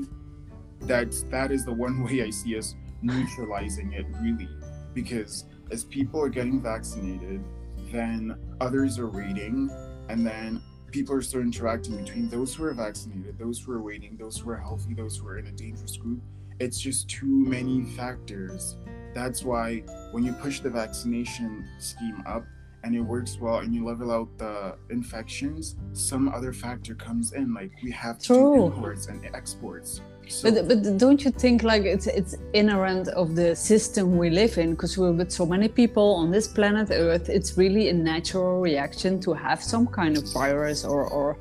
That's 0.79 1.23
that 1.23 1.51
is 1.51 1.65
the 1.65 1.73
one 1.73 2.03
way 2.05 2.23
I 2.23 2.29
see 2.29 2.57
us 2.57 2.75
neutralizing 3.01 3.91
it 3.91 4.05
really. 4.21 4.47
Because 4.93 5.45
as 5.71 5.83
people 5.83 6.21
are 6.21 6.29
getting 6.29 6.61
vaccinated, 6.61 7.43
then 7.91 8.37
others 8.61 8.97
are 8.97 9.09
waiting, 9.09 9.69
and 10.07 10.25
then 10.25 10.61
people 10.91 11.15
are 11.15 11.21
still 11.21 11.41
interacting 11.41 11.97
between 11.97 12.29
those 12.29 12.55
who 12.55 12.63
are 12.63 12.73
vaccinated, 12.73 13.37
those 13.37 13.59
who 13.59 13.73
are 13.73 13.81
waiting, 13.81 14.15
those 14.15 14.37
who 14.37 14.51
are 14.51 14.57
healthy, 14.57 14.93
those 14.93 15.17
who 15.17 15.27
are 15.27 15.37
in 15.37 15.47
a 15.47 15.51
dangerous 15.51 15.97
group. 15.97 16.21
It's 16.59 16.79
just 16.79 17.09
too 17.09 17.25
many 17.25 17.83
factors 17.83 18.77
that's 19.13 19.43
why 19.43 19.83
when 20.11 20.23
you 20.23 20.33
push 20.33 20.59
the 20.59 20.69
vaccination 20.69 21.67
scheme 21.79 22.23
up 22.25 22.45
and 22.83 22.95
it 22.95 23.01
works 23.01 23.39
well 23.39 23.59
and 23.59 23.73
you 23.73 23.85
level 23.85 24.11
out 24.11 24.27
the 24.37 24.75
infections, 24.89 25.75
some 25.93 26.27
other 26.29 26.51
factor 26.51 26.95
comes 26.95 27.33
in. 27.33 27.53
Like 27.53 27.71
we 27.81 27.91
have 27.91 28.19
to 28.19 28.27
do 28.27 28.65
imports 28.65 29.07
and 29.07 29.23
exports. 29.33 30.01
So, 30.27 30.51
but, 30.51 30.67
but 30.67 30.97
don't 30.97 31.23
you 31.23 31.31
think 31.31 31.63
like 31.63 31.83
it's 31.83 32.07
it's 32.07 32.35
inherent 32.53 33.09
of 33.09 33.35
the 33.35 33.55
system 33.55 34.17
we 34.17 34.29
live 34.29 34.57
in 34.57 34.71
because 34.71 34.97
we're 34.97 35.11
with 35.11 35.31
so 35.31 35.45
many 35.45 35.67
people 35.67 36.15
on 36.15 36.31
this 36.31 36.47
planet 36.47 36.89
Earth. 36.91 37.29
It's 37.29 37.57
really 37.57 37.89
a 37.89 37.93
natural 37.93 38.61
reaction 38.61 39.19
to 39.21 39.33
have 39.33 39.61
some 39.61 39.85
kind 39.85 40.17
of 40.17 40.31
virus 40.33 40.85
or 40.85 41.07
or 41.09 41.37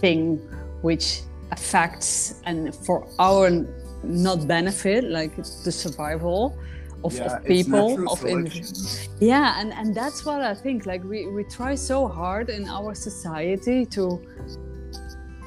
thing 0.00 0.38
which 0.82 1.22
affects 1.50 2.40
and 2.46 2.74
for 2.74 3.08
our 3.18 3.50
not 4.02 4.46
benefit 4.46 5.04
like 5.04 5.36
the 5.36 5.72
survival 5.72 6.58
of, 7.04 7.14
yeah, 7.14 7.36
of 7.36 7.44
people 7.44 8.08
of 8.10 8.22
yeah 9.20 9.60
and 9.60 9.72
and 9.72 9.94
that's 9.94 10.24
what 10.24 10.42
i 10.42 10.54
think 10.54 10.86
like 10.86 11.02
we 11.04 11.26
we 11.28 11.44
try 11.44 11.74
so 11.74 12.06
hard 12.06 12.50
in 12.50 12.68
our 12.68 12.94
society 12.94 13.86
to 13.86 14.20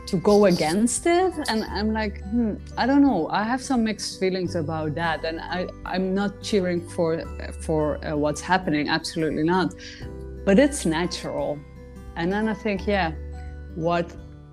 to 0.07 0.17
go 0.17 0.45
against 0.45 1.05
it 1.05 1.33
and 1.49 1.63
i'm 1.65 1.91
like 1.93 2.21
hmm, 2.25 2.53
i 2.77 2.85
don't 2.85 3.01
know. 3.01 3.27
I 3.29 3.43
have 3.43 3.61
some 3.61 3.83
mixed 3.83 4.19
feelings 4.19 4.55
about 4.55 4.95
that 4.95 5.25
and 5.25 5.39
i 5.39 5.67
i'm 5.85 6.13
not 6.13 6.41
cheering 6.41 6.81
for 6.89 7.23
for 7.61 7.83
uh, 8.05 8.15
what's 8.15 8.41
happening 8.41 8.89
absolutely 8.89 9.43
not. 9.43 9.73
But 10.45 10.59
it's 10.59 10.85
natural. 10.85 11.57
And 12.15 12.31
then 12.31 12.47
i 12.47 12.53
think 12.53 12.85
yeah 12.85 13.11
what 13.75 14.05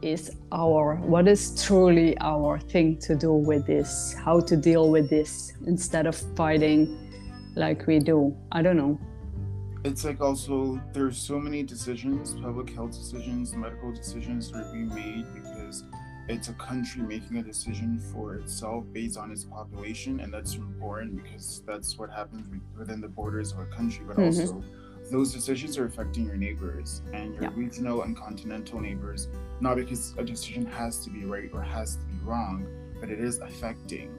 is 0.03 0.37
our 0.53 0.97
what 0.97 1.29
is 1.29 1.63
truly 1.65 2.17
our 2.21 2.59
thing 2.59 2.97
to 2.99 3.15
do 3.15 3.33
with 3.33 3.67
this 3.67 4.15
how 4.15 4.41
to 4.41 4.57
deal 4.57 4.91
with 4.91 5.11
this 5.11 5.53
instead 5.67 6.07
of 6.07 6.17
fighting 6.37 6.99
like 7.57 7.87
we 7.87 7.99
do 7.99 8.35
i 8.53 8.63
don't 8.63 8.77
know 8.77 8.99
it's 9.85 10.05
like 10.05 10.21
also 10.21 10.81
there's 10.93 11.17
so 11.17 11.39
many 11.39 11.63
decisions 11.63 12.35
public 12.43 12.71
health 12.71 12.93
decisions 12.93 13.55
medical 13.55 13.93
decisions 13.93 14.51
that 14.51 14.59
are 14.59 14.73
being 14.73 14.89
made 14.89 15.27
because 15.35 15.85
it's 16.29 16.49
a 16.49 16.53
country 16.55 17.03
making 17.03 17.39
a 17.39 17.43
decision 17.43 17.99
for 18.13 18.35
itself 18.35 18.85
based 18.93 19.19
on 19.19 19.33
its 19.33 19.45
population 19.45 20.21
and 20.21 20.33
that's 20.33 20.55
important 20.55 21.23
because 21.23 21.63
that's 21.67 21.99
what 21.99 22.11
happens 22.11 22.47
within 22.79 23.01
the 23.01 23.09
borders 23.09 23.53
of 23.53 23.59
a 23.59 23.67
country 23.67 24.05
but 24.07 24.17
mm-hmm. 24.17 24.41
also 24.41 24.63
those 25.11 25.33
decisions 25.33 25.77
are 25.77 25.87
affecting 25.87 26.25
your 26.25 26.37
neighbors 26.37 27.03
and 27.13 27.35
your 27.35 27.45
yeah. 27.45 27.51
regional 27.55 28.03
and 28.03 28.17
continental 28.17 28.81
neighbors, 28.81 29.29
not 29.61 29.77
because 29.77 30.15
a 30.19 30.25
decision 30.25 30.65
has 30.67 31.05
to 31.05 31.11
be 31.11 31.25
right 31.25 31.51
or 31.53 31.61
has 31.61 31.97
to 31.97 32.05
be 32.05 32.19
wrong, 32.25 32.67
but 33.01 33.11
it 33.11 33.21
is 33.21 33.39
affecting. 33.41 34.15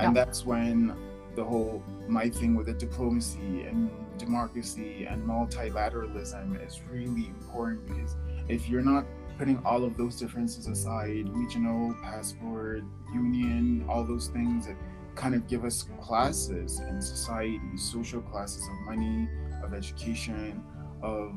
And 0.00 0.14
yeah. 0.14 0.24
that's 0.24 0.44
when 0.44 0.96
the 1.36 1.44
whole 1.44 1.82
my 2.08 2.28
thing 2.28 2.54
with 2.54 2.66
the 2.66 2.74
diplomacy 2.74 3.62
and 3.62 3.90
democracy 4.18 5.06
and 5.08 5.24
multilateralism 5.26 6.64
is 6.66 6.80
really 6.90 7.26
important 7.26 7.86
because 7.86 8.16
if 8.48 8.68
you're 8.68 8.82
not 8.82 9.04
putting 9.38 9.58
all 9.64 9.84
of 9.84 9.96
those 9.96 10.16
differences 10.16 10.68
aside, 10.68 11.28
regional, 11.30 11.94
passport, 12.02 12.82
union, 13.12 13.84
all 13.88 14.04
those 14.04 14.28
things 14.28 14.66
that 14.66 14.76
kind 15.16 15.34
of 15.34 15.48
give 15.48 15.64
us 15.64 15.86
classes 16.00 16.80
in 16.80 17.00
society, 17.00 17.60
social 17.76 18.20
classes 18.20 18.62
of 18.62 18.96
money, 18.96 19.28
of 19.64 19.74
education, 19.74 20.62
of 21.02 21.34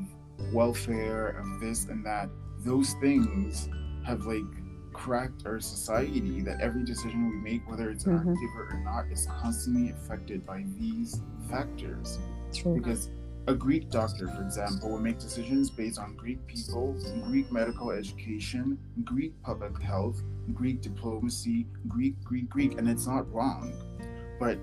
welfare, 0.52 1.28
of 1.28 1.60
this 1.60 1.86
and 1.86 2.04
that, 2.04 2.28
those 2.64 2.94
things 2.94 3.68
have 4.04 4.24
like 4.26 4.42
cracked 4.92 5.46
our 5.46 5.60
society 5.60 6.40
that 6.40 6.60
every 6.60 6.84
decision 6.84 7.30
we 7.30 7.36
make, 7.36 7.68
whether 7.70 7.90
it's 7.90 8.04
an 8.06 8.18
mm-hmm. 8.18 8.30
active 8.30 8.50
or 8.56 8.80
not, 8.84 9.06
is 9.12 9.26
constantly 9.40 9.90
affected 9.90 10.44
by 10.44 10.64
these 10.78 11.22
factors. 11.48 12.18
True. 12.52 12.74
Because 12.74 13.10
a 13.46 13.54
Greek 13.54 13.90
doctor, 13.90 14.26
for 14.26 14.42
example, 14.42 14.90
will 14.90 14.98
make 14.98 15.18
decisions 15.18 15.70
based 15.70 15.98
on 15.98 16.16
Greek 16.16 16.44
people, 16.46 16.94
Greek 17.24 17.50
medical 17.50 17.90
education, 17.90 18.78
Greek 19.04 19.32
public 19.42 19.80
health, 19.80 20.20
Greek 20.52 20.82
diplomacy, 20.82 21.66
Greek, 21.86 22.22
Greek, 22.24 22.48
Greek, 22.50 22.78
and 22.78 22.88
it's 22.88 23.06
not 23.06 23.30
wrong. 23.32 23.72
But 24.40 24.58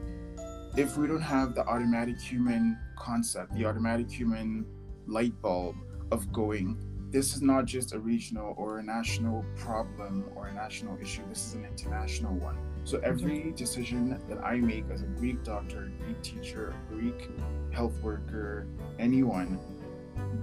if 0.78 0.98
we 0.98 1.08
don't 1.08 1.22
have 1.22 1.56
the 1.56 1.66
automatic 1.68 2.20
human 2.20 2.78
concept, 2.98 3.54
the 3.56 3.66
automatic 3.66 4.12
human 4.12 4.66
light 5.08 5.34
bulb 5.42 5.76
of 6.12 6.32
going, 6.34 6.78
this 7.12 7.34
is 7.34 7.42
not 7.42 7.64
just 7.66 7.94
a 7.94 8.00
regional 8.00 8.54
or 8.58 8.80
a 8.80 8.84
national 8.84 9.46
problem 9.56 10.26
or 10.36 10.48
a 10.48 10.54
national 10.54 10.98
issue, 11.02 11.22
this 11.30 11.48
is 11.48 11.54
an 11.54 11.66
international 11.66 12.34
one. 12.36 12.58
So 12.84 13.00
every 13.00 13.54
decision 13.54 14.20
that 14.28 14.44
I 14.44 14.58
make 14.58 14.84
as 14.92 15.02
a 15.02 15.06
Greek 15.06 15.44
doctor, 15.46 15.90
Greek 16.04 16.22
teacher, 16.22 16.76
Greek 16.90 17.30
health 17.72 17.98
worker, 18.02 18.68
anyone 19.00 19.58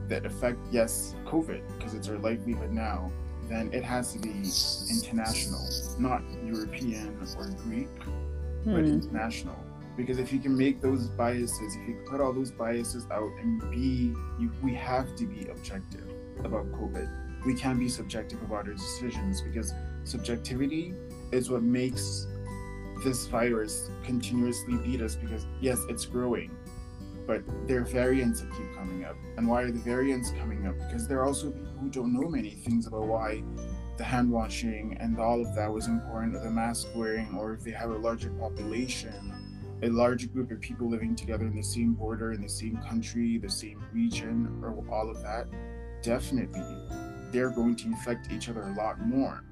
that 0.08 0.24
affect 0.24 0.58
yes, 0.70 1.14
COVID, 1.26 1.62
because 1.76 1.92
it's 1.92 2.08
our 2.08 2.18
livelihood 2.18 2.72
now, 2.72 3.12
then 3.50 3.70
it 3.70 3.84
has 3.84 4.14
to 4.14 4.18
be 4.18 4.30
international, 4.90 5.68
not 5.98 6.22
European 6.42 7.18
or 7.36 7.50
Greek, 7.64 7.88
but 8.64 8.80
hmm. 8.80 8.86
international 8.86 9.61
because 9.96 10.18
if 10.18 10.32
you 10.32 10.38
can 10.38 10.56
make 10.56 10.80
those 10.80 11.08
biases 11.08 11.76
if 11.76 11.88
you 11.88 11.94
put 12.06 12.20
all 12.20 12.32
those 12.32 12.50
biases 12.50 13.06
out 13.10 13.30
and 13.40 13.60
be 13.70 14.14
you, 14.38 14.50
we 14.62 14.74
have 14.74 15.14
to 15.16 15.26
be 15.26 15.48
objective 15.48 16.08
about 16.40 16.70
covid. 16.72 17.08
We 17.44 17.54
can't 17.54 17.78
be 17.78 17.88
subjective 17.88 18.40
about 18.42 18.68
our 18.68 18.74
decisions 18.74 19.40
because 19.40 19.74
subjectivity 20.04 20.94
is 21.32 21.50
what 21.50 21.62
makes 21.62 22.26
this 23.04 23.26
virus 23.26 23.90
continuously 24.04 24.76
beat 24.76 25.00
us 25.00 25.16
because 25.16 25.46
yes 25.60 25.78
it's 25.88 26.06
growing 26.06 26.56
but 27.26 27.42
there 27.66 27.80
are 27.80 27.84
variants 27.84 28.40
that 28.40 28.50
keep 28.50 28.74
coming 28.74 29.04
up. 29.04 29.16
And 29.36 29.46
why 29.46 29.62
are 29.62 29.70
the 29.70 29.78
variants 29.78 30.32
coming 30.32 30.66
up? 30.66 30.76
Because 30.78 31.06
there 31.06 31.20
are 31.20 31.24
also 31.24 31.50
people 31.50 31.72
who 31.80 31.88
don't 31.88 32.12
know 32.12 32.28
many 32.28 32.50
things 32.50 32.86
about 32.86 33.06
why 33.06 33.42
the 33.96 34.04
hand 34.04 34.30
washing 34.30 34.96
and 35.00 35.18
all 35.18 35.40
of 35.40 35.54
that 35.54 35.72
was 35.72 35.86
important 35.86 36.34
or 36.34 36.40
the 36.40 36.50
mask 36.50 36.88
wearing 36.94 37.36
or 37.38 37.52
if 37.52 37.60
they 37.60 37.70
have 37.70 37.90
a 37.90 37.96
larger 37.96 38.30
population 38.30 39.41
a 39.82 39.88
large 39.88 40.32
group 40.32 40.50
of 40.50 40.60
people 40.60 40.88
living 40.88 41.16
together 41.16 41.44
in 41.44 41.56
the 41.56 41.62
same 41.62 41.94
border, 41.94 42.32
in 42.32 42.40
the 42.40 42.48
same 42.48 42.76
country, 42.88 43.38
the 43.38 43.50
same 43.50 43.82
region, 43.92 44.60
or 44.62 44.84
all 44.90 45.10
of 45.10 45.20
that, 45.22 45.46
definitely 46.02 46.62
they're 47.32 47.50
going 47.50 47.74
to 47.74 47.86
infect 47.86 48.30
each 48.30 48.48
other 48.48 48.62
a 48.62 48.72
lot 48.74 49.00
more. 49.04 49.42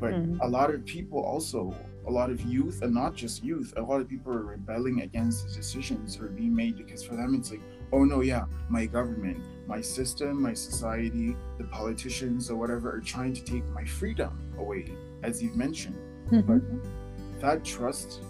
But 0.00 0.12
mm. 0.12 0.38
a 0.40 0.46
lot 0.46 0.72
of 0.72 0.84
people 0.86 1.22
also, 1.22 1.74
a 2.06 2.10
lot 2.10 2.30
of 2.30 2.40
youth, 2.42 2.82
and 2.82 2.94
not 2.94 3.14
just 3.14 3.42
youth, 3.42 3.74
a 3.76 3.82
lot 3.82 4.00
of 4.00 4.08
people 4.08 4.32
are 4.32 4.44
rebelling 4.44 5.02
against 5.02 5.48
the 5.48 5.54
decisions 5.54 6.16
that 6.16 6.24
are 6.24 6.28
being 6.28 6.54
made 6.54 6.76
because 6.76 7.02
for 7.02 7.16
them 7.16 7.34
it's 7.34 7.50
like, 7.50 7.62
oh 7.92 8.04
no, 8.04 8.20
yeah, 8.20 8.44
my 8.68 8.86
government, 8.86 9.42
my 9.66 9.80
system, 9.80 10.40
my 10.40 10.54
society, 10.54 11.36
the 11.58 11.64
politicians 11.64 12.50
or 12.50 12.56
whatever 12.56 12.94
are 12.94 13.00
trying 13.00 13.34
to 13.34 13.42
take 13.42 13.64
my 13.70 13.84
freedom 13.84 14.38
away, 14.58 14.92
as 15.22 15.42
you've 15.42 15.56
mentioned. 15.56 15.96
Mm-hmm. 16.30 16.40
But 16.40 17.40
that 17.40 17.64
trust 17.64 18.22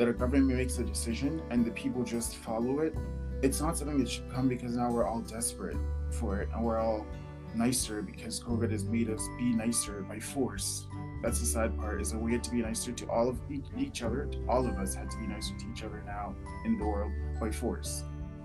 that 0.00 0.08
a 0.08 0.14
government 0.14 0.56
makes 0.56 0.78
a 0.78 0.82
decision 0.82 1.42
and 1.50 1.62
the 1.62 1.70
people 1.72 2.02
just 2.02 2.36
follow 2.36 2.78
it, 2.78 2.96
it's 3.42 3.60
not 3.60 3.76
something 3.76 3.98
that 3.98 4.08
should 4.08 4.32
come 4.32 4.48
because 4.48 4.74
now 4.74 4.90
we're 4.90 5.06
all 5.06 5.20
desperate 5.20 5.76
for 6.10 6.40
it 6.40 6.48
and 6.54 6.64
we're 6.64 6.78
all 6.78 7.06
nicer 7.54 8.00
because 8.00 8.42
COVID 8.42 8.70
has 8.70 8.82
made 8.84 9.10
us 9.10 9.28
be 9.36 9.52
nicer 9.52 10.00
by 10.08 10.18
force. 10.18 10.86
That's 11.22 11.40
the 11.40 11.44
sad 11.44 11.78
part 11.78 12.00
is 12.00 12.12
that 12.12 12.18
we 12.18 12.32
had 12.32 12.42
to 12.44 12.50
be 12.50 12.62
nicer 12.62 12.92
to 12.92 13.06
all 13.10 13.28
of 13.28 13.38
each 13.76 14.02
other. 14.02 14.30
All 14.48 14.66
of 14.66 14.78
us 14.78 14.94
had 14.94 15.10
to 15.10 15.18
be 15.18 15.26
nicer 15.26 15.54
to 15.54 15.66
each 15.70 15.84
other 15.84 16.02
now 16.06 16.34
in 16.64 16.78
the 16.78 16.86
world 16.86 17.12
by 17.38 17.50
force. 17.50 18.02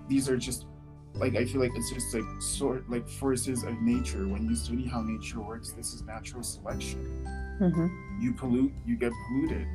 These 0.08 0.28
are 0.28 0.36
just 0.36 0.66
like 1.14 1.36
I 1.36 1.46
feel 1.46 1.62
like 1.62 1.72
it's 1.74 1.90
just 1.90 2.12
like 2.12 2.24
sort 2.38 2.90
like 2.90 3.08
forces 3.08 3.62
of 3.62 3.80
nature. 3.80 4.28
When 4.28 4.46
you 4.46 4.56
study 4.56 4.86
how 4.86 5.00
nature 5.00 5.40
works, 5.40 5.72
this 5.72 5.94
is 5.94 6.02
natural 6.02 6.42
selection. 6.42 7.26
Mm-hmm. 7.62 8.20
You 8.20 8.34
pollute, 8.34 8.74
you 8.84 8.96
get 8.98 9.12
polluted 9.26 9.66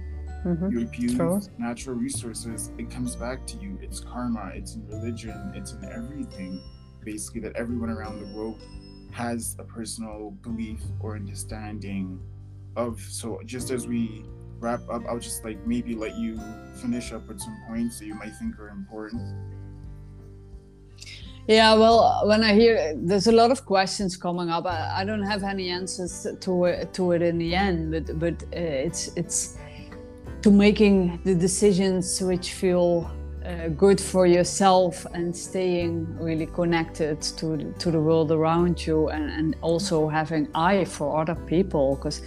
mm-hmm. 0.46 0.72
you 0.72 0.82
abuse 0.82 1.16
True. 1.16 1.42
natural 1.58 1.96
resources, 1.96 2.72
it 2.78 2.90
comes 2.90 3.16
back 3.16 3.46
to 3.48 3.58
you. 3.58 3.78
It's 3.82 4.00
karma, 4.00 4.52
it's 4.54 4.76
in 4.76 4.88
religion, 4.88 5.52
it's 5.56 5.74
in 5.74 5.86
everything, 5.86 6.62
basically, 7.04 7.42
that 7.42 7.56
everyone 7.56 7.90
around 7.90 8.20
the 8.20 8.36
world 8.36 8.62
has 9.12 9.56
a 9.60 9.64
personal 9.64 10.32
belief 10.42 10.82
or 11.00 11.16
understanding 11.16 12.20
of. 12.76 13.00
So, 13.00 13.42
just 13.46 13.72
as 13.72 13.88
we 13.88 14.26
wrap 14.60 14.82
up, 14.90 15.04
I'll 15.10 15.20
just 15.20 15.44
like 15.44 15.66
maybe 15.66 15.96
let 15.96 16.16
you 16.18 16.40
finish 16.76 17.12
up 17.12 17.28
with 17.28 17.40
some 17.40 17.58
points 17.68 18.00
that 18.00 18.06
you 18.06 18.16
might 18.16 18.34
think 18.40 18.60
are 18.60 18.70
important. 18.70 19.22
Yeah, 21.48 21.74
well, 21.74 22.22
when 22.26 22.44
I 22.44 22.54
hear 22.54 22.94
there's 22.96 23.28
a 23.28 23.32
lot 23.32 23.52
of 23.52 23.66
questions 23.66 24.16
coming 24.16 24.50
up, 24.50 24.66
I, 24.66 25.02
I 25.02 25.04
don't 25.04 25.24
have 25.24 25.44
any 25.44 25.70
answers 25.70 26.28
to 26.40 26.66
it, 26.66 26.94
to 26.94 27.12
it 27.14 27.22
in 27.22 27.40
the 27.40 27.56
end, 27.56 27.92
but 27.92 28.20
but 28.20 28.44
uh, 28.44 28.88
it's 28.88 29.10
it's 29.16 29.58
to 30.42 30.52
making 30.52 31.20
the 31.24 31.36
decisions 31.36 32.22
which 32.22 32.54
feel 32.54 33.10
uh, 33.46 33.68
good 33.70 34.00
for 34.00 34.26
yourself 34.26 35.06
and 35.14 35.36
staying 35.36 36.08
really 36.20 36.46
connected 36.46 37.22
to 37.22 37.74
to 37.80 37.92
the 37.92 38.00
world 38.00 38.32
around 38.32 38.86
you 38.86 39.10
and, 39.10 39.30
and 39.32 39.56
also 39.62 40.08
having 40.08 40.48
eye 40.54 40.86
for 40.86 41.20
other 41.20 41.36
people 41.48 41.96
because 41.96 42.22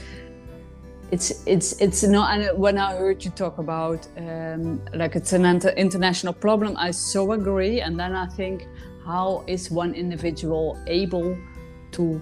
it's 1.10 1.46
it's 1.46 1.80
it's 1.80 2.02
not 2.02 2.36
and 2.36 2.58
when 2.58 2.78
i 2.78 2.96
heard 2.96 3.24
you 3.24 3.30
talk 3.30 3.58
about 3.58 4.06
um, 4.16 4.80
like 4.94 5.14
it's 5.14 5.32
an 5.32 5.44
international 5.76 6.32
problem 6.32 6.74
i 6.76 6.90
so 6.90 7.32
agree. 7.32 7.80
And 7.80 7.98
then 7.98 8.14
i 8.16 8.26
think 8.26 8.66
how 9.04 9.44
is 9.46 9.70
one 9.70 9.94
individual 9.94 10.78
able 10.86 11.38
to 11.92 12.20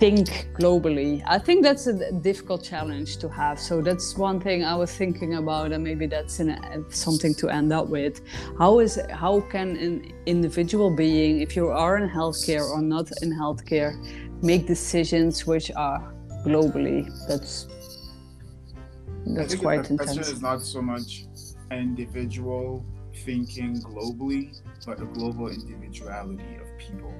think 0.00 0.48
globally. 0.58 1.22
I 1.26 1.38
think 1.38 1.62
that's 1.62 1.86
a 1.86 2.10
difficult 2.10 2.64
challenge 2.64 3.18
to 3.18 3.28
have. 3.28 3.60
So 3.60 3.82
that's 3.82 4.16
one 4.16 4.40
thing 4.40 4.64
I 4.64 4.74
was 4.74 4.90
thinking 4.90 5.34
about, 5.34 5.72
and 5.72 5.84
maybe 5.84 6.06
that's 6.06 6.40
something 6.88 7.34
to 7.34 7.48
end 7.50 7.70
up 7.72 7.88
with. 7.88 8.22
How 8.58 8.80
is 8.80 8.98
how 9.10 9.42
can 9.42 9.76
an 9.76 10.12
individual 10.24 10.90
being, 10.90 11.42
if 11.42 11.54
you 11.54 11.68
are 11.68 11.98
in 11.98 12.08
healthcare 12.08 12.66
or 12.68 12.80
not 12.80 13.06
in 13.22 13.30
healthcare, 13.30 13.92
make 14.42 14.66
decisions 14.66 15.46
which 15.46 15.70
are 15.76 16.00
globally? 16.46 17.00
That's 17.28 17.68
that's 19.36 19.54
quite 19.54 19.84
the 19.84 19.90
intense. 19.90 20.16
question 20.16 20.34
is 20.34 20.40
not 20.40 20.62
so 20.62 20.80
much 20.80 21.26
individual 21.70 22.84
thinking 23.26 23.82
globally, 23.82 24.42
but 24.86 24.96
a 25.02 25.04
global 25.18 25.48
individuality 25.48 26.56
of 26.62 26.68
people. 26.78 27.12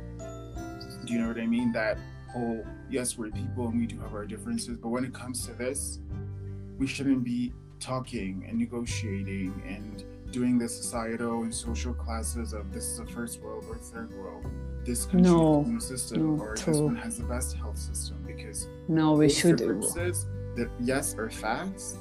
Do 1.05 1.13
you 1.13 1.21
know 1.21 1.29
what 1.29 1.39
I 1.39 1.47
mean? 1.47 1.73
That 1.73 1.99
whole 2.33 2.65
yes 2.89 3.19
we're 3.19 3.31
people 3.31 3.69
and 3.69 3.79
we 3.79 3.87
do 3.87 3.99
have 3.99 4.15
our 4.15 4.25
differences 4.25 4.77
but 4.77 4.89
when 4.89 5.05
it 5.05 5.13
comes 5.13 5.47
to 5.47 5.53
this 5.55 6.01
we 6.79 6.87
shouldn't 6.87 7.25
be 7.25 7.53
talking 7.79 8.45
and 8.49 8.59
negotiating 8.59 9.63
and 9.67 10.05
doing 10.33 10.59
the 10.59 10.69
societal 10.69 11.43
and 11.43 11.55
social 11.55 11.93
classes 11.93 12.53
of 12.53 12.73
this 12.73 12.85
is 12.85 12.99
a 13.01 13.07
first 13.07 13.41
world 13.41 13.65
or 13.69 13.77
third 13.77 14.13
world 14.15 14.45
this 14.85 15.05
country 15.05 15.23
no, 15.23 15.65
has 15.65 15.87
system 15.87 16.37
no, 16.37 16.43
or 16.43 16.57
this 16.57 16.79
one 16.79 16.97
has 16.97 17.19
the 17.19 17.25
best 17.25 17.57
health 17.57 17.77
system 17.77 18.23
because 18.27 18.69
no 18.89 19.13
we 19.13 19.29
should 19.29 19.57
differences 19.57 20.27
that 20.57 20.71
yes 20.81 21.15
are 21.17 21.31
facts 21.31 21.97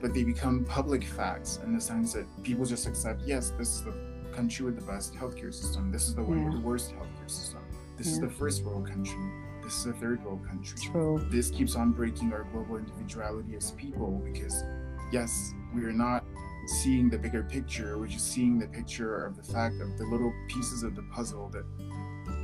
but 0.00 0.12
they 0.12 0.24
become 0.24 0.64
public 0.64 1.04
facts 1.04 1.60
in 1.64 1.72
the 1.72 1.80
sense 1.80 2.12
that 2.12 2.26
people 2.42 2.64
just 2.64 2.86
accept 2.86 3.22
yes 3.24 3.52
this 3.58 3.68
is 3.68 3.84
the 3.84 3.94
country 4.32 4.64
with 4.64 4.76
the 4.76 4.86
best 4.86 5.14
healthcare 5.14 5.54
system. 5.54 5.92
This 5.92 6.08
is 6.08 6.14
the 6.14 6.22
one 6.22 6.38
yeah. 6.38 6.44
with 6.46 6.54
the 6.54 6.66
worst 6.66 6.92
healthcare 6.92 7.30
system. 7.30 7.60
This 7.96 8.08
yeah. 8.08 8.12
is 8.14 8.20
the 8.20 8.30
first 8.30 8.64
world 8.64 8.88
country 8.88 9.20
this 9.62 9.78
is 9.78 9.86
a 9.86 9.92
third 9.92 10.24
world 10.24 10.46
country. 10.46 10.78
True. 10.90 11.24
This 11.30 11.50
keeps 11.50 11.76
on 11.76 11.92
breaking 11.92 12.32
our 12.32 12.44
global 12.52 12.76
individuality 12.76 13.56
as 13.56 13.70
people 13.72 14.22
because, 14.24 14.64
yes, 15.12 15.52
we 15.74 15.84
are 15.84 15.92
not 15.92 16.24
seeing 16.66 17.10
the 17.10 17.18
bigger 17.18 17.42
picture. 17.42 17.98
We're 17.98 18.06
just 18.06 18.32
seeing 18.32 18.58
the 18.58 18.66
picture 18.66 19.26
of 19.26 19.36
the 19.36 19.42
fact 19.42 19.80
of 19.80 19.98
the 19.98 20.04
little 20.04 20.32
pieces 20.48 20.82
of 20.82 20.94
the 20.94 21.02
puzzle 21.14 21.48
that 21.50 21.64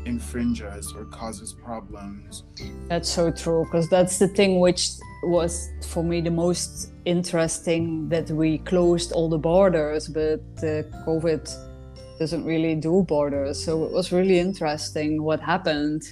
infringe 0.05 0.63
us 0.63 0.93
or 0.95 1.05
causes 1.07 1.53
problems. 1.53 2.45
That's 2.89 3.09
so 3.09 3.31
true 3.31 3.65
because 3.65 3.89
that's 3.89 4.19
the 4.19 4.29
thing 4.29 4.59
which 4.61 4.91
was 5.23 5.71
for 5.87 6.03
me 6.03 6.21
the 6.21 6.31
most 6.31 6.93
interesting 7.05 8.09
that 8.09 8.31
we 8.31 8.59
closed 8.59 9.13
all 9.13 9.29
the 9.29 9.39
borders, 9.39 10.09
but 10.09 10.41
uh, 10.59 10.83
COVID 11.07 11.49
doesn't 12.19 12.45
really 12.45 12.75
do 12.75 13.05
borders. 13.07 13.63
So 13.63 13.85
it 13.85 13.93
was 13.93 14.13
really 14.13 14.39
interesting 14.39 15.23
what 15.23 15.41
happened 15.41 16.03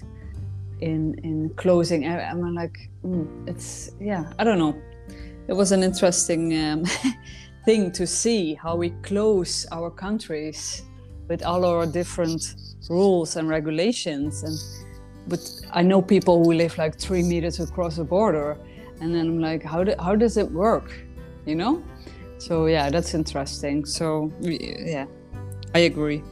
in 0.81 1.15
in 1.23 1.51
closing. 1.57 2.07
I, 2.07 2.31
am 2.31 2.55
like, 2.55 2.91
mm, 3.05 3.49
it's 3.49 3.93
yeah, 4.01 4.33
I 4.39 4.45
don't 4.45 4.59
know. 4.59 4.77
It 5.49 5.53
was 5.53 5.73
an 5.73 5.83
interesting 5.83 6.57
um, 6.59 6.85
thing 7.65 7.93
to 7.93 8.07
see 8.07 8.55
how 8.55 8.77
we 8.77 8.91
close 9.03 9.67
our 9.71 9.91
countries 9.91 10.83
with 11.29 11.45
all 11.45 11.65
our 11.65 11.87
different 11.87 12.55
rules 12.89 13.37
and 13.37 13.49
regulations. 13.49 14.43
And 14.43 14.59
but 15.29 15.41
I 15.73 15.83
know 15.83 16.03
people 16.03 16.45
who 16.45 16.53
live 16.53 16.79
like 16.79 16.99
three 16.99 17.23
meters 17.23 17.61
across 17.61 17.97
the 17.97 18.05
border, 18.05 18.59
and 19.01 19.15
then 19.15 19.27
I'm 19.27 19.41
like, 19.41 19.62
how 19.62 19.85
do, 19.85 19.95
how 19.99 20.15
does 20.15 20.37
it 20.37 20.51
work? 20.51 20.93
You 21.45 21.57
know? 21.57 21.83
So 22.39 22.67
yeah, 22.67 22.91
that's 22.91 23.15
interesting. 23.15 23.85
So 23.85 24.33
yeah, 24.41 25.07
I 25.75 25.81
agree. 25.81 26.23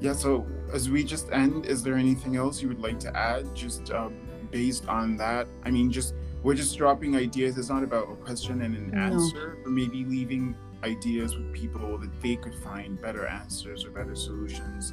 Yeah. 0.00 0.12
So 0.12 0.46
as 0.76 0.90
we 0.90 1.02
just 1.02 1.32
end, 1.32 1.64
is 1.64 1.82
there 1.82 1.94
anything 1.94 2.36
else 2.36 2.60
you 2.60 2.68
would 2.68 2.80
like 2.80 3.00
to 3.00 3.16
add? 3.16 3.52
Just 3.54 3.90
um, 3.90 4.14
based 4.50 4.86
on 4.86 5.16
that, 5.16 5.48
I 5.64 5.70
mean, 5.70 5.90
just 5.90 6.14
we're 6.42 6.54
just 6.54 6.76
dropping 6.76 7.16
ideas. 7.16 7.56
It's 7.56 7.70
not 7.70 7.82
about 7.82 8.12
a 8.12 8.14
question 8.14 8.60
and 8.60 8.76
an 8.76 8.90
no. 8.90 8.98
answer, 8.98 9.56
but 9.64 9.70
maybe 9.70 10.04
leaving 10.04 10.54
ideas 10.84 11.34
with 11.34 11.50
people 11.54 11.96
that 11.96 12.10
they 12.20 12.36
could 12.36 12.54
find 12.56 13.00
better 13.00 13.26
answers 13.26 13.86
or 13.86 13.90
better 13.90 14.14
solutions. 14.14 14.92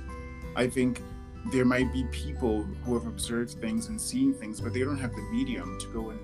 I 0.55 0.67
think 0.67 1.01
there 1.51 1.65
might 1.65 1.91
be 1.91 2.05
people 2.05 2.63
who 2.85 2.93
have 2.93 3.05
observed 3.05 3.51
things 3.59 3.87
and 3.87 3.99
seen 3.99 4.33
things, 4.33 4.61
but 4.61 4.73
they 4.73 4.79
don't 4.79 4.97
have 4.97 5.13
the 5.13 5.21
medium 5.33 5.77
to 5.81 5.87
go 5.87 6.11
and 6.11 6.19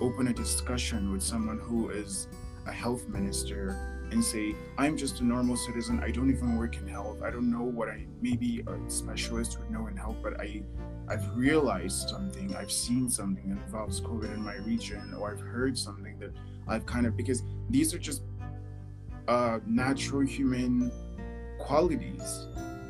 open 0.00 0.26
a 0.26 0.32
discussion 0.32 1.12
with 1.12 1.22
someone 1.22 1.60
who 1.60 1.90
is 1.90 2.26
a 2.66 2.72
health 2.72 3.08
minister 3.08 4.01
and 4.12 4.22
say, 4.24 4.54
I'm 4.78 4.96
just 4.96 5.20
a 5.20 5.24
normal 5.24 5.56
citizen. 5.56 6.00
I 6.04 6.10
don't 6.10 6.30
even 6.30 6.56
work 6.56 6.76
in 6.76 6.86
health. 6.86 7.22
I 7.22 7.30
don't 7.30 7.50
know 7.50 7.62
what 7.62 7.88
I 7.88 8.06
maybe 8.20 8.62
a 8.66 8.90
specialist 8.90 9.58
would 9.58 9.70
know 9.70 9.86
in 9.86 9.96
health, 9.96 10.16
but 10.22 10.40
I 10.40 10.62
I've 11.08 11.36
realized 11.36 12.08
something, 12.08 12.54
I've 12.54 12.70
seen 12.70 13.10
something 13.10 13.48
that 13.50 13.62
involves 13.64 14.00
COVID 14.00 14.32
in 14.32 14.42
my 14.42 14.56
region, 14.56 15.14
or 15.18 15.32
I've 15.32 15.40
heard 15.40 15.76
something 15.76 16.18
that 16.20 16.30
I've 16.68 16.86
kind 16.86 17.06
of 17.06 17.16
because 17.16 17.42
these 17.70 17.92
are 17.92 17.98
just 17.98 18.22
uh, 19.28 19.58
natural 19.66 20.20
human 20.20 20.92
qualities 21.58 22.46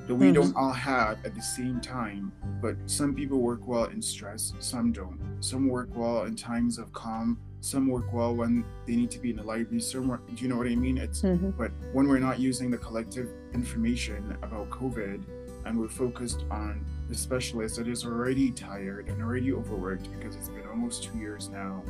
that 0.06 0.14
we 0.14 0.26
mm-hmm. 0.26 0.34
don't 0.34 0.56
all 0.56 0.72
have 0.72 1.24
at 1.24 1.34
the 1.34 1.42
same 1.42 1.80
time. 1.80 2.32
But 2.60 2.76
some 2.86 3.14
people 3.14 3.38
work 3.38 3.66
well 3.66 3.84
in 3.84 4.02
stress, 4.02 4.52
some 4.58 4.92
don't. 4.92 5.18
Some 5.40 5.68
work 5.68 5.88
well 5.94 6.24
in 6.24 6.36
times 6.36 6.78
of 6.78 6.92
calm, 6.92 7.38
some 7.60 7.88
work 7.88 8.12
well 8.12 8.34
when 8.34 8.64
they 8.86 8.96
need 8.96 9.10
to 9.12 9.18
be 9.18 9.30
in 9.30 9.36
the 9.36 9.42
library. 9.42 9.80
Some 9.80 10.08
work, 10.08 10.26
do 10.26 10.42
you 10.42 10.48
know 10.48 10.56
what 10.56 10.66
I 10.66 10.74
mean? 10.74 10.98
It's 10.98 11.22
mm-hmm. 11.22 11.50
but 11.50 11.70
when 11.92 12.08
we're 12.08 12.18
not 12.18 12.40
using 12.40 12.70
the 12.70 12.78
collective 12.78 13.28
information 13.54 14.36
about 14.42 14.70
COVID 14.70 15.22
and 15.64 15.78
we're 15.78 15.88
focused 15.88 16.44
on 16.50 16.84
the 17.08 17.14
specialist 17.14 17.76
that 17.76 17.86
is 17.86 18.04
already 18.04 18.50
tired 18.50 19.08
and 19.08 19.22
already 19.22 19.52
overworked 19.52 20.10
because 20.18 20.34
it's 20.34 20.48
been 20.48 20.66
almost 20.66 21.04
two 21.04 21.16
years 21.18 21.48
now, 21.48 21.84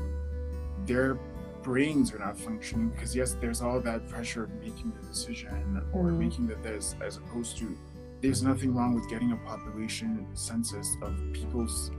their 0.84 1.18
brains 1.62 2.12
are 2.12 2.18
not 2.18 2.36
functioning 2.36 2.88
because 2.90 3.14
yes, 3.14 3.36
there's 3.40 3.62
all 3.62 3.80
that 3.80 4.06
pressure 4.08 4.44
of 4.44 4.52
making 4.54 4.92
the 5.00 5.06
decision 5.06 5.82
or 5.92 6.04
mm-hmm. 6.04 6.18
making 6.18 6.46
the 6.46 6.56
this 6.56 6.94
as 7.00 7.16
opposed 7.16 7.56
to 7.56 7.76
there's 8.22 8.42
nothing 8.42 8.72
wrong 8.72 8.94
with 8.94 9.08
getting 9.10 9.32
a 9.32 9.36
population 9.36 10.26
census 10.32 10.96
of 11.02 11.12
people's 11.32 11.90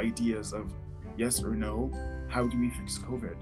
ideas 0.00 0.54
of 0.54 0.72
yes 1.18 1.42
or 1.44 1.54
no, 1.54 1.92
how 2.28 2.46
do 2.46 2.58
we 2.58 2.70
fix 2.70 2.98
COVID? 2.98 3.36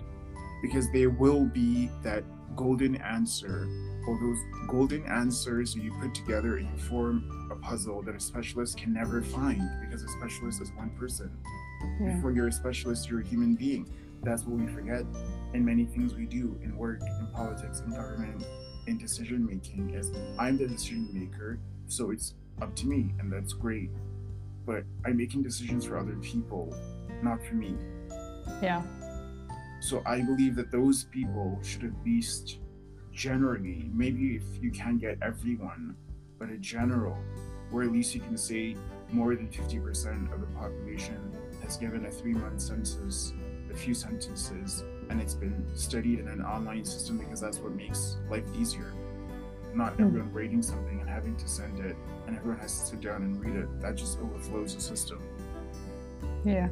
Because 0.60 0.90
there 0.92 1.10
will 1.10 1.44
be 1.44 1.90
that 2.02 2.24
golden 2.56 2.96
answer 2.96 3.68
or 4.06 4.18
those 4.20 4.38
golden 4.68 5.04
answers 5.06 5.74
you 5.76 5.92
put 6.00 6.14
together 6.14 6.56
and 6.56 6.68
you 6.68 6.76
form 6.76 7.48
a 7.52 7.56
puzzle 7.56 8.02
that 8.02 8.14
a 8.14 8.20
specialist 8.20 8.76
can 8.76 8.92
never 8.92 9.22
find 9.22 9.62
because 9.80 10.02
a 10.02 10.08
specialist 10.08 10.60
is 10.60 10.72
one 10.72 10.90
person. 10.90 11.30
Yeah. 12.00 12.14
Before 12.14 12.32
you're 12.32 12.48
a 12.48 12.52
specialist, 12.52 13.08
you're 13.08 13.20
a 13.20 13.24
human 13.24 13.54
being. 13.54 13.88
That's 14.22 14.42
what 14.44 14.58
we 14.58 14.66
forget 14.72 15.04
in 15.52 15.64
many 15.64 15.84
things 15.84 16.14
we 16.14 16.26
do 16.26 16.58
in 16.62 16.76
work, 16.76 17.00
in 17.00 17.28
politics, 17.32 17.80
in 17.80 17.92
government, 17.92 18.44
in 18.86 18.98
decision 18.98 19.46
making 19.46 19.90
is 19.90 20.10
I'm 20.38 20.56
the 20.58 20.66
decision 20.66 21.08
maker 21.12 21.58
so 21.94 22.10
it's 22.10 22.34
up 22.60 22.74
to 22.76 22.86
me, 22.86 23.14
and 23.18 23.32
that's 23.32 23.52
great. 23.52 23.90
But 24.66 24.84
I'm 25.04 25.16
making 25.16 25.42
decisions 25.42 25.84
for 25.84 25.98
other 25.98 26.16
people, 26.16 26.74
not 27.22 27.44
for 27.44 27.54
me. 27.54 27.76
Yeah. 28.62 28.82
So 29.80 30.02
I 30.06 30.22
believe 30.22 30.56
that 30.56 30.70
those 30.70 31.04
people 31.04 31.58
should 31.62 31.84
at 31.84 31.92
least 32.04 32.58
generally, 33.12 33.90
maybe 33.92 34.36
if 34.36 34.42
you 34.60 34.70
can 34.70 34.98
get 34.98 35.18
everyone, 35.22 35.94
but 36.38 36.50
a 36.50 36.56
general, 36.56 37.16
where 37.70 37.84
at 37.84 37.92
least 37.92 38.14
you 38.14 38.20
can 38.20 38.36
say 38.36 38.76
more 39.10 39.34
than 39.36 39.48
50% 39.48 40.32
of 40.32 40.40
the 40.40 40.46
population 40.48 41.18
has 41.62 41.76
given 41.76 42.06
a 42.06 42.10
three 42.10 42.32
month 42.32 42.60
census, 42.60 43.32
a 43.70 43.76
few 43.76 43.94
sentences, 43.94 44.84
and 45.10 45.20
it's 45.20 45.34
been 45.34 45.64
studied 45.74 46.18
in 46.18 46.28
an 46.28 46.42
online 46.42 46.84
system 46.84 47.18
because 47.18 47.40
that's 47.40 47.58
what 47.58 47.72
makes 47.72 48.16
life 48.30 48.44
easier 48.58 48.92
not 49.74 49.94
hmm. 49.94 50.04
everyone 50.04 50.32
reading 50.32 50.62
something 50.62 51.00
and 51.00 51.08
having 51.08 51.36
to 51.36 51.48
send 51.48 51.78
it 51.80 51.96
and 52.26 52.36
everyone 52.36 52.58
has 52.60 52.80
to 52.80 52.86
sit 52.86 53.00
down 53.00 53.22
and 53.22 53.44
read 53.44 53.56
it. 53.56 53.80
That 53.80 53.96
just 53.96 54.18
overflows 54.18 54.74
the 54.74 54.80
system. 54.80 55.22
Yeah. 56.44 56.68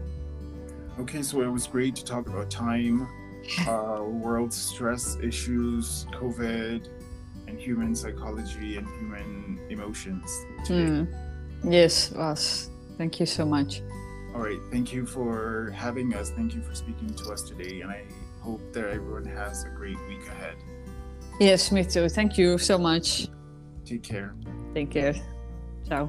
Okay, 0.99 1.23
so 1.23 1.41
it 1.43 1.51
was 1.51 1.67
great 1.67 1.97
to 1.97 2.05
talk 2.05 2.29
about 2.29 2.51
time, 2.51 3.09
uh, 3.69 4.03
world 4.03 4.53
stress 4.53 5.17
issues, 5.23 6.07
COVID, 6.13 6.89
and 7.47 7.59
human 7.59 7.95
psychology 7.95 8.77
and 8.77 8.87
human 8.99 9.61
emotions. 9.71 10.31
Mm. 10.67 11.07
Yes, 11.65 12.13
was. 12.13 12.71
Thank 12.99 13.21
you 13.21 13.27
so 13.27 13.45
much. 13.45 13.83
All 14.35 14.41
right. 14.41 14.61
Thank 14.71 14.93
you 14.93 15.07
for 15.07 15.73
having 15.77 16.15
us. 16.15 16.31
Thank 16.31 16.55
you 16.55 16.63
for 16.63 16.75
speaking 16.75 17.15
to 17.15 17.33
us 17.33 17.43
today. 17.43 17.83
And 17.83 17.91
I 17.91 18.05
hope 18.41 18.73
that 18.73 18.85
everyone 18.85 19.25
has 19.27 19.65
a 19.65 19.69
great 19.69 19.99
week 20.09 20.27
ahead. 20.27 20.57
Yes, 21.43 21.73
me 21.73 21.83
too. 21.85 22.09
Thank 22.09 22.39
you 22.39 22.57
so 22.57 22.79
much. 22.79 23.27
Take 23.85 24.05
care. 24.05 24.33
Take 24.75 24.93
care. 24.93 25.15
Ciao. 25.89 26.09